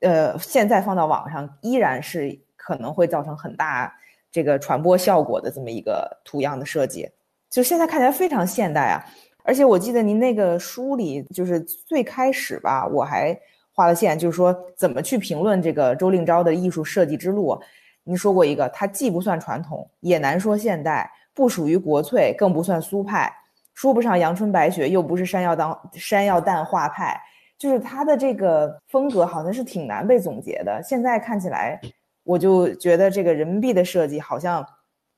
[0.00, 3.90] 呃，现在放到网上依然是可能会造成很大
[4.30, 7.08] 这个传播效果的这么一个图样的设计，
[7.48, 9.02] 就现在看起来非常现代啊！
[9.42, 13.34] 而且我记得您那个书里，就是最开始吧，我还
[13.72, 17.58] 画了线，就是说怎么去评论这个周令钊的艺术设计之路。
[18.04, 23.32] 您说过一个，他既不算传统，也难说现代，不属于国粹，更不算苏派，
[23.76, 27.16] 说不上阳春白雪，又不是山药当山药蛋画派。
[27.58, 30.82] 就是他的这个风格好像是挺难被总结的。
[30.82, 31.80] 现在看起来，
[32.22, 34.66] 我就觉得这个人民币的设计好像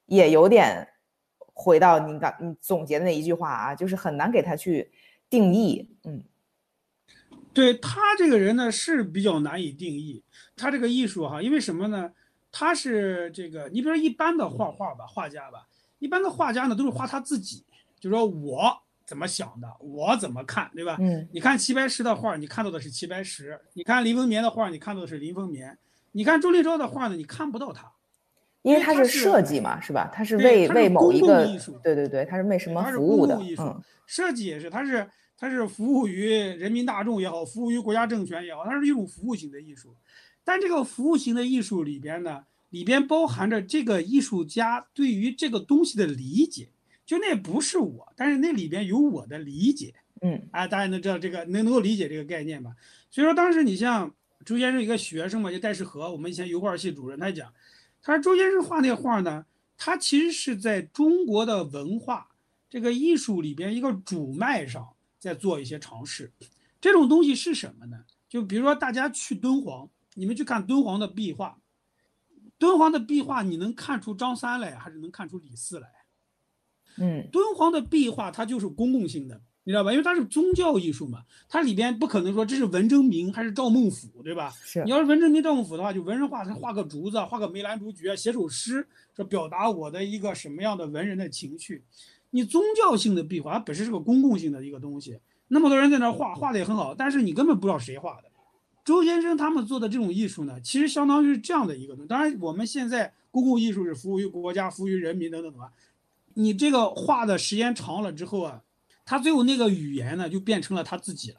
[0.06, 0.86] 也有点
[1.36, 4.90] 回到你刚你总结的那一句话啊，就是很难给他去
[5.30, 5.96] 定义。
[6.04, 6.22] 嗯，
[7.52, 10.22] 对他这个人呢是比较难以定义。
[10.56, 12.10] 他这个艺术哈，因为什么呢？
[12.50, 15.66] 他是这个，你比如说一般的画画吧，画家吧，
[15.98, 17.64] 一般的画家呢都是画他自己，
[18.00, 18.76] 就说我。
[19.08, 19.66] 怎么想的？
[19.80, 20.98] 我怎么看，对吧？
[21.00, 25.72] 嗯，你看齐白石的画，你看到的是齐白石；你看林风眠的画，你看到的是林风眠；
[26.12, 27.90] 你看周立昭的画呢，你看不到他，
[28.60, 30.10] 因为他是设计嘛，是吧？
[30.12, 31.46] 他是为为某一个，
[31.82, 33.40] 对对对，他是为什么服务的？
[33.58, 39.96] 嗯，设计也是，他是他是服务于人民大众也好，服务于国家政权也好，它是一种服务型的艺术。
[40.44, 46.68] 但这个服务型的艺术里边呢，里边包含着这个艺术家对于这个东西的理解，
[47.08, 49.94] 就那不是我，但是那里边有我的理解。
[50.20, 52.76] 嗯，啊，大家能知道这个能能够理解这个概念吧？
[53.10, 57.50] 所以说当时你像周先生一个学生嘛，就戴世和，我们以前油画系主任，他讲，
[58.02, 59.46] 他说周先生画那画呢，
[59.78, 62.28] 他其实是在中国的文化
[62.68, 64.86] 这个艺术里边一个主脉上
[65.18, 66.30] 在做一些尝试。
[66.78, 68.04] 这种东西是什么呢？
[68.28, 71.56] 就比如说大家去敦煌，你们去看敦煌的壁画，
[72.58, 75.88] 敦煌的壁画你能看出张三来，还是能看出李四来？
[77.00, 79.92] 嗯敦煌的壁画它就是公共性的，你知道吧？
[79.92, 84.50] 因为它是宗教艺术嘛，它里边不可能说这是文征明还是赵孟俯，对吧？
[84.64, 91.82] 是你要是文征明、赵孟俯的话，就文人画，他画个竹子，画个梅兰竹菊，写首诗，说表达我的一个什么样的文人的情绪。
[92.30, 95.18] 你宗教性的壁画，它本身是个公共性的一个东西，
[95.48, 98.24] 那么多人在那儿画，画的也很好，但是你根本不知道谁画的。
[98.84, 102.08] 周先生他们做的这种艺术呢，其实相当于是这样的一个东西。
[102.08, 105.70] 当然，我们现在公共艺术是服务于国家、服务于人民等等的吧。
[106.40, 108.62] 你这个画的时间长了之后啊，
[109.04, 111.38] 他最后那个语言呢，就变成了他自己了。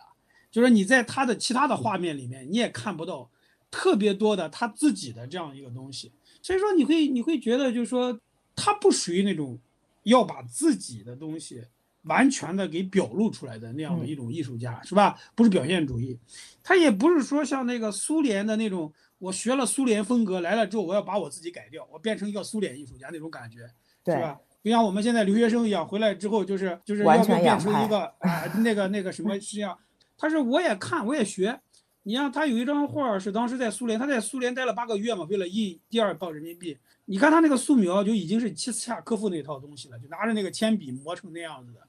[0.51, 3.29] 就是你在他的其他的画面里面，你也看不到
[3.71, 6.11] 特别多的他自己的这样一个东西。
[6.41, 8.19] 所以说，你会你会觉得，就是说，
[8.57, 9.57] 他不属于那种
[10.03, 11.63] 要把自己的东西
[12.01, 15.17] 完全的给表露出来的那样的一种艺术家，是吧？
[15.33, 16.19] 不是表现主义，
[16.61, 23.69] 他也不是说像那个苏联的那种，我学了苏联风格来了之后，我要把我自己改掉，我变成一个苏联艺术家那种感觉，
[24.03, 24.37] 对是吧？
[24.63, 29.77] 就像我们现在留学生一样，回来之后就是就是要完不变成一个啊、那个那个什么是这样？
[30.17, 31.59] 他是我也看我也学，
[32.03, 36.77] 你像他有一张画是当时在苏联，他在苏联待了八个月嘛，为了印第二磅人民币。
[37.05, 41.79] 你看他那个素描就已经是契斯恰科夫那套东西了，就拿着那个铅笔磨成那样子的。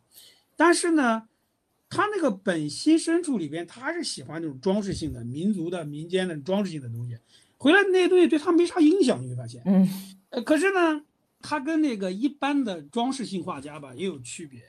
[0.56, 1.24] 但是呢，
[1.90, 7.18] 他那个本心深处里边，他还是喜欢那种装饰性的、民族的、民间的装饰性的东西。
[7.58, 9.60] 回来那些东西对他没啥影响，你会发现。
[9.66, 9.86] 嗯
[10.30, 11.02] 呃，可是呢，
[11.42, 14.60] 他跟那个一般的装饰性画家吧也有区别。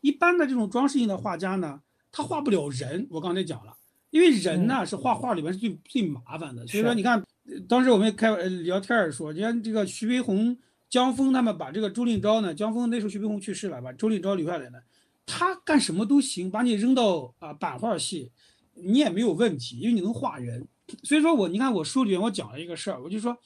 [0.00, 3.06] 一般的这种装饰性的画家呢，他画不了人。
[3.10, 3.76] 我刚才讲了，
[4.10, 6.66] 因为人呢、是画画里面是最最麻烦的。
[6.66, 10.56] 所以说，你看，呃当时我们开呃聊天儿说，你看这个徐悲鸿、
[10.88, 14.78] 江峰他们把这个周令钊呢，江峰那时候徐悲鸿去世了，把周令钊留下来呢，
[15.26, 18.30] 他干什么都行，把你扔到啊版画系，
[18.74, 20.66] 你也没有问题，因为你能画人。
[21.02, 23.36] 所以说我你看我书里面我讲了一个事儿，我就说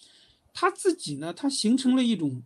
[0.53, 2.43] 他自己呢，他形成了一种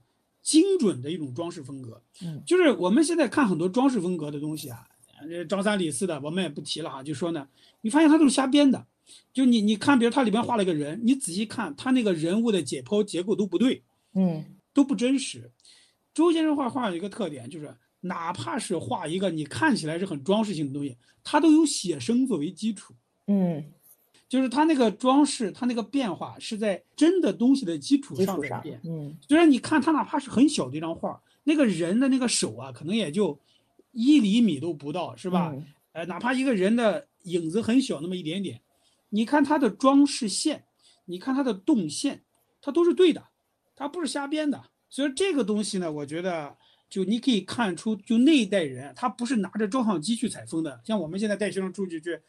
[0.49, 2.03] 精准的一种装饰风格。
[2.23, 4.89] 嗯，就是我们现在看很多装饰风格的东西啊，
[5.29, 7.47] 呃张三李四的我们也不提了哈，就说呢，
[7.83, 8.87] 你发现他都是瞎编的。
[9.31, 13.83] 就你你看，比如他里边画了个人，你仔细看他那个人物的解剖结构都不对，
[14.15, 14.43] 嗯
[14.73, 15.53] 都不真实。
[16.15, 22.95] 周先生画画有一个特点，就是哪怕是画一个你看起来是很装饰性的东西，他都有写生作为基础。
[23.27, 23.63] 嗯，
[24.29, 33.39] 就是他那个装饰，他那个变化是在真的东西的基础上上在变。，嗯虽然你看他哪怕是很小的一张画，那个人的那个手啊，可能也就
[33.93, 35.51] 一厘米都不到，是吧？
[35.55, 38.61] 嗯呃，哪怕一个人的影子很小，那么一点点，
[39.09, 40.65] 你看他的装饰线，
[41.07, 42.23] 你看他的动线，
[42.61, 43.25] 它都是对的，
[43.75, 44.63] 它不是瞎编的。
[44.91, 46.55] 所以这个东西呢，我觉得
[46.89, 52.21] 就你可以看出，就那一代人，他不是拿着照相机去采风的，像我们现在带学生出去去，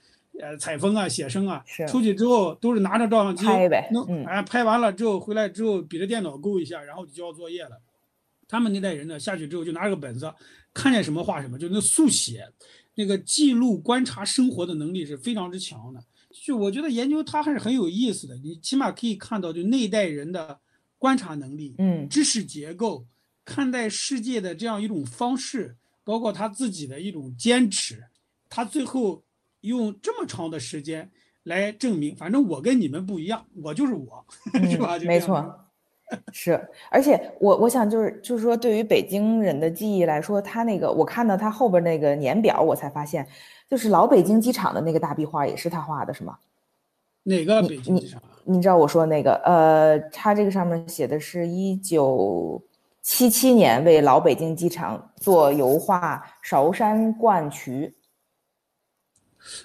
[0.41, 7.81] 呃，采风啊、写生啊，出去之后都是拿着照相机拍呗嗯弄哎，拍完了之后回来之后比着电脑勾一下，然后就交作业了。
[8.47, 10.33] 他们那代人呢，下去之后就拿着个本子，
[10.73, 12.47] 看见什么画什么，就那速写，
[12.95, 16.03] 那个记录观察生活的能力是非常之强的。
[16.45, 20.59] 就我觉得研究它还是很有意思的，你起码可以看到就那一代人的
[20.97, 23.05] 观察能力，嗯知识结构，
[23.43, 28.03] 看待世界的这样一种方式，包括他自己的一种坚持，
[28.49, 29.23] 他最后
[29.61, 31.09] 用这么长的时间
[31.43, 34.25] 来证明，反正我跟你们不一样，我就是我，
[34.69, 34.97] 是吧？
[34.99, 35.65] 没错。
[36.31, 43.27] 是，而且我我想就是就是说，对于北京人的记忆来说，他那个我看到他后边那个年表，我才发现，
[43.69, 46.35] 就是老北京机场的那个大壁画也是他画的，是吗？
[47.21, 48.29] 哪个北京机场啊？
[48.43, 52.59] 你知道我说那个呃，他这个上面写的是一九
[53.03, 57.93] 七七年为老北京机场做油画《韶山灌渠》。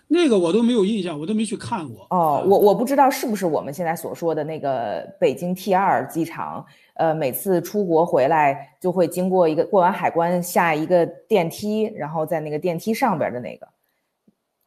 [0.09, 2.07] 那个我都没有印象，我都没去看过。
[2.11, 6.65] 哦，啊我我不知道是不是我们现在所说的那个北京 T 二机场，
[6.95, 13.69] 呃，每次出国回来就会经过一个过完海关下一个电梯，然后在那个电梯上边的那个。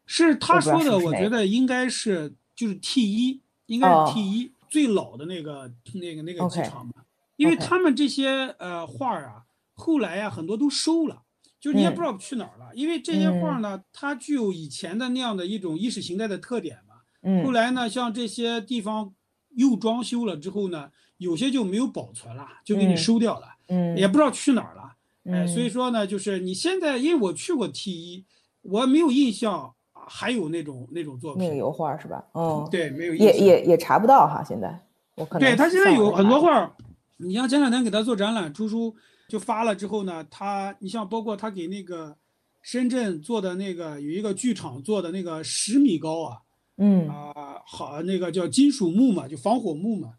[0.06, 6.94] 是他说的，我觉得应该是就是 T 一，应该哦是 T 一、最老的那个那个那个机场嘛，
[7.36, 9.44] 因为他们这些呃画啊，
[9.74, 11.24] 后来啊很多都收了，
[11.60, 16.96] 就你也不知道去哪儿了，因为这些画呢，它具有以前的那样的一种意识形态的特点嘛。
[17.24, 19.14] 嗯，后来呢，像这些地方
[19.56, 24.94] 又装修了之后呢，有些就没有保存了，就给你收掉了，嗯，也不知道去哪儿了。
[25.32, 28.26] 哎，所以说呢，就是你现在，因为我去过 T 一，
[28.62, 32.24] 我没有印象还有那种那种作品，那个油画是吧？
[32.34, 34.80] 嗯，对，没有印也也也查不到哈，现在
[35.16, 36.72] 我可能对他现在有很多画，
[37.18, 38.96] 你像前两天给他做展览，朱叔
[39.28, 42.18] 就发了之后呢，他你像包括他给那个
[42.62, 46.38] 深圳做的那个有一个剧场做的那个十米高啊，
[46.78, 50.14] 嗯啊好那个叫金属木嘛，就防火木嘛，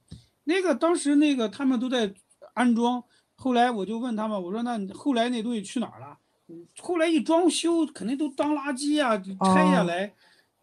[0.45, 2.13] 那个当时那个他们都在
[2.55, 3.03] 安装。
[3.35, 6.19] 后来我就问他们，我说那后来那东西去哪儿了？
[6.81, 9.17] 后来一装修，肯定都当垃圾啊，
[9.55, 10.13] 拆下来，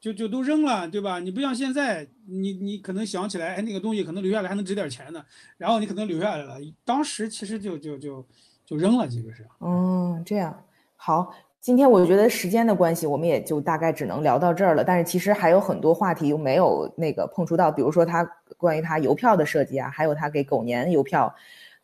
[0.05, 1.19] 就就都扔了，对吧？
[1.19, 5.25] 你不像现在，你你可能想起来，哎，那个东西可能留下来还能值点钱呢，
[5.57, 8.23] 然后你可能留下来了，当时其实就就就
[8.63, 9.43] 就扔了，基本是。
[9.61, 10.55] 嗯，这样
[10.95, 11.33] 好。
[11.59, 14.83] 今天我觉得时间的关系，我们也就大概只能聊到这儿了。
[14.83, 18.23] 但是其实还有很多话题又没有那个碰触到，比如说他
[18.57, 21.33] 关于他邮票的设计啊，还有他给狗年邮票。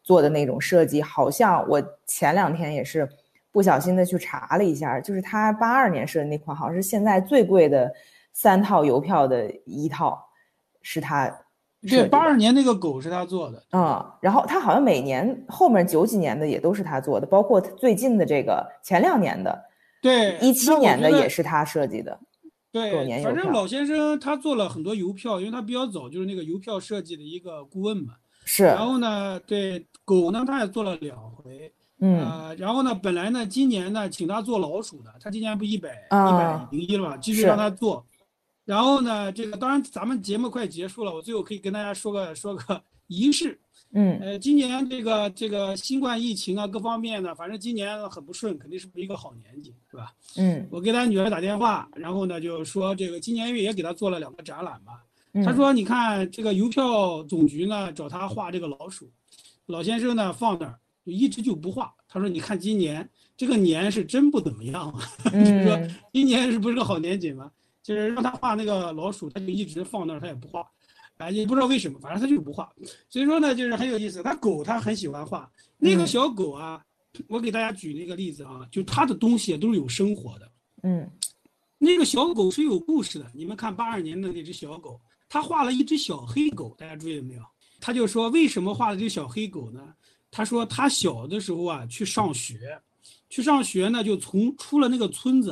[0.04, 3.08] 做的那种设计，好像我前两天也是
[3.52, 7.94] 不小心的去查了一下，就是他八二年设的那款，好像是现在最贵的
[8.34, 10.24] 三套邮票的一套，
[10.82, 11.32] 是他。
[11.90, 13.64] 对，八二年那个狗是他做的。
[13.72, 19.66] 嗯，然后他好像每年后面九几年的也都是他做的，包括最近的这个前两年的，
[20.02, 22.20] 对，一七年的也是他设计的。
[22.72, 28.14] 对，反正老先生他做了很多邮票，因为他比较早就是那个邮票设计的一个顾问嘛。
[28.46, 28.66] 是。
[28.66, 29.88] 然后呢，对。
[30.04, 31.72] 狗呢，他也做了两回，
[32.02, 38.06] 嗯，然后呢，本来呢，今年呢，请他做老鼠的，他今年不一百一百零一了嘛，继续让他做。
[38.66, 43.60] 然后呢，这个当然咱们节目快结束了，我最后可以跟大家说个说个仪式，
[43.94, 50.14] 嗯，呃，今年这个这个新冠疫情啊，各方面呢，反正今年很不顺，肯定是不是一个好年纪，是吧？
[50.38, 55.00] 嗯，我给他女儿打电话，然后呢，就说这个今年也给他做了两个展览嘛，
[55.44, 59.10] 他说你看这个邮票总局呢找他画这个老鼠。
[59.68, 61.94] 老先生呢，放那儿就一直就不画。
[62.10, 63.08] 他说：“你看今年
[63.38, 64.94] 这个年是真不怎么样，
[65.32, 65.80] 就是说
[66.12, 67.50] 今年是不是个好年景嘛？
[67.84, 70.66] 就是让他画那个老鼠，他就一直放那儿，他也不画，
[71.18, 72.72] 啊，也不知道为什么，反正他就不画。
[73.10, 74.22] 所以说呢，就是很有意思。
[74.24, 76.84] 他狗他很喜欢画那个小狗啊，
[77.28, 80.52] 我给大家举那个例子啊，就他的东西都是有生活的。
[80.84, 81.10] 嗯，
[81.78, 83.30] 那个小狗是有故事的。
[83.34, 87.42] 你们看八二年的那只小狗，他画了一只小黑狗，大家注意了没有？”
[87.84, 89.94] 他就说：“为什么画的这小黑狗呢？”
[90.30, 92.80] 他说：“他小的时候啊，去上学，
[93.28, 95.52] 去上学呢，就从出了那个村子，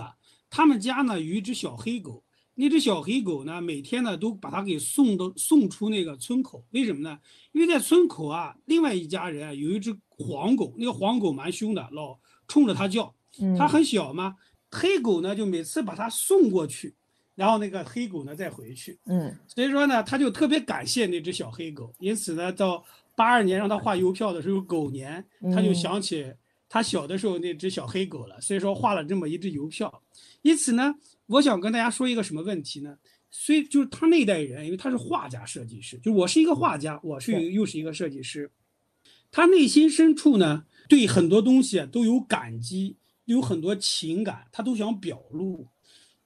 [0.50, 2.24] 他们家呢有一只小黑狗。
[2.56, 6.62] 那只小黑狗呢，每天呢都把它给送到送出那个村口。
[6.72, 7.18] 为什么呢？
[7.54, 13.14] 因为在村口啊，另外一家人啊有一只黄狗，那个黄狗蛮凶的，老冲着他叫。
[13.58, 14.36] 它很小嘛，
[14.72, 16.94] 黑狗呢就每次把它送过去。”
[17.34, 22.84] 然后那个黑狗呢再回去，嗯，所以说呢，他就特别感谢那只小黑狗，因此呢，到
[23.16, 25.26] 八二年让他画邮票的时候，狗年，
[25.56, 26.34] 他就想起
[26.68, 30.04] 他小的时候那只小黑狗了，所以说画了这么一只邮票。
[30.42, 32.98] 因此呢，我想跟大家说一个什么问题呢？
[33.32, 38.50] 虽就是他那代人，因为他是画家设计师，就我是一个画家，我是又是一个设计师，
[39.30, 45.68] 他内心深处呢，对很多东西都有感激，有很多情感，他都想表露。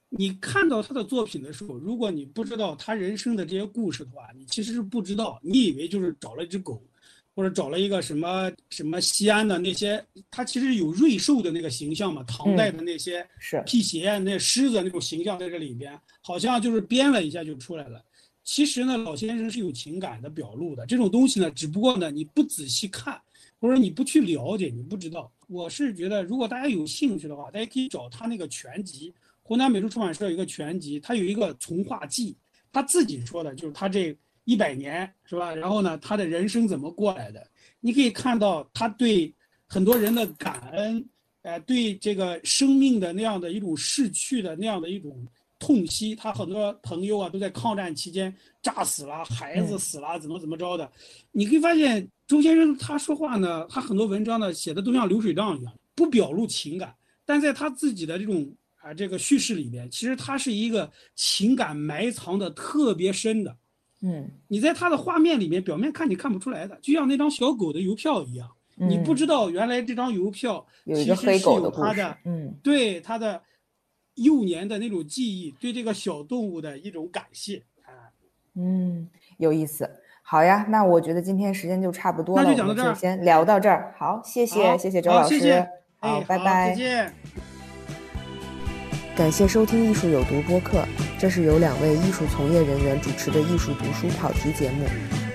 [0.08, 5.38] 你看到他的作品的时候，如果你不知道他人生的这些故事的话，你其实是不知道。
[5.42, 6.82] 你以为就是找了一只狗，
[7.34, 13.26] 或者找了一个什么什么西安的那些，他其实有瑞兽的那个形象嘛，唐代的那些
[13.66, 18.02] 辟邪那狮子那种形象在这里边，好像就是编了一下就出来了。
[18.44, 20.84] 其实呢，老先生是有情感的表露的。
[20.86, 23.20] 这种东西呢，只不过呢，你不仔细看，
[23.58, 25.32] 或者你不去了解，你不知道。
[25.48, 29.12] 我是觉得，如果大家有兴趣的话，大家可以找他那个全集。
[29.42, 32.36] 湖南美术出版社有一个全集，他有一个从画记，
[32.70, 34.14] 他自己说的就是他这
[34.44, 35.54] 一百年是吧？
[35.54, 37.46] 然后呢，他的人生怎么过来的？
[37.80, 39.32] 你可以看到他对
[39.66, 41.04] 很多人的感恩，
[41.42, 45.26] 呃，对这个生命的那样的一种逝去的那样的一种
[45.58, 46.14] 痛惜。
[46.14, 50.90] 他很多朋友啊都在抗战期间炸死了，孩子死了，怎么怎么着的？
[51.32, 58.54] 你可以发现周先生他说话呢，他很多文章呢写的都像流水账一样，不表露情感，但在他自己的这种。
[58.84, 63.56] 啊，这个叙事里面，其实他是一个情感埋藏的特别深的，
[64.06, 68.46] 嗯，你在他的画面里面，表面看你看不出来的，就像那张小狗的邮票一样，
[68.76, 71.70] 你不知道原来这张邮票有一个黑狗的
[72.24, 73.40] 嗯，对他的
[74.16, 78.12] 幼年的那种记忆，对这个小动物的一种感谢啊，
[78.56, 79.88] 嗯，有意思。
[80.22, 83.94] 好呀，那我觉得今天时间就差不多了，那就讲到这儿，先聊到这儿。
[83.98, 85.60] 好，谢谢，谢谢周老师。
[86.00, 86.74] 好，哎，好拜拜再。
[86.74, 87.53] 见。
[89.16, 90.84] 感谢收听《艺术有毒》播客，
[91.20, 94.84] 这是由两位艺术从业人员主持的艺术读书跑题节目。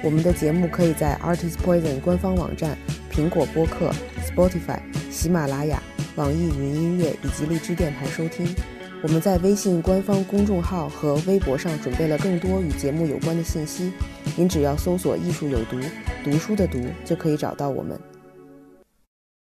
[0.04, 2.78] 我们的节目可以在 Artist Poison 官方网站、
[3.10, 3.90] 苹果播客、
[4.28, 5.82] Spotify、喜马拉雅、
[6.18, 8.54] 网易云音乐以及荔枝电台收听。
[9.02, 13.94] 我们在微信官方公众号和微博上准备了更多与节目有关的信息，
[14.36, 15.80] 您只要搜索“艺术有毒”，
[16.22, 17.98] 读书的读就可以找到我们。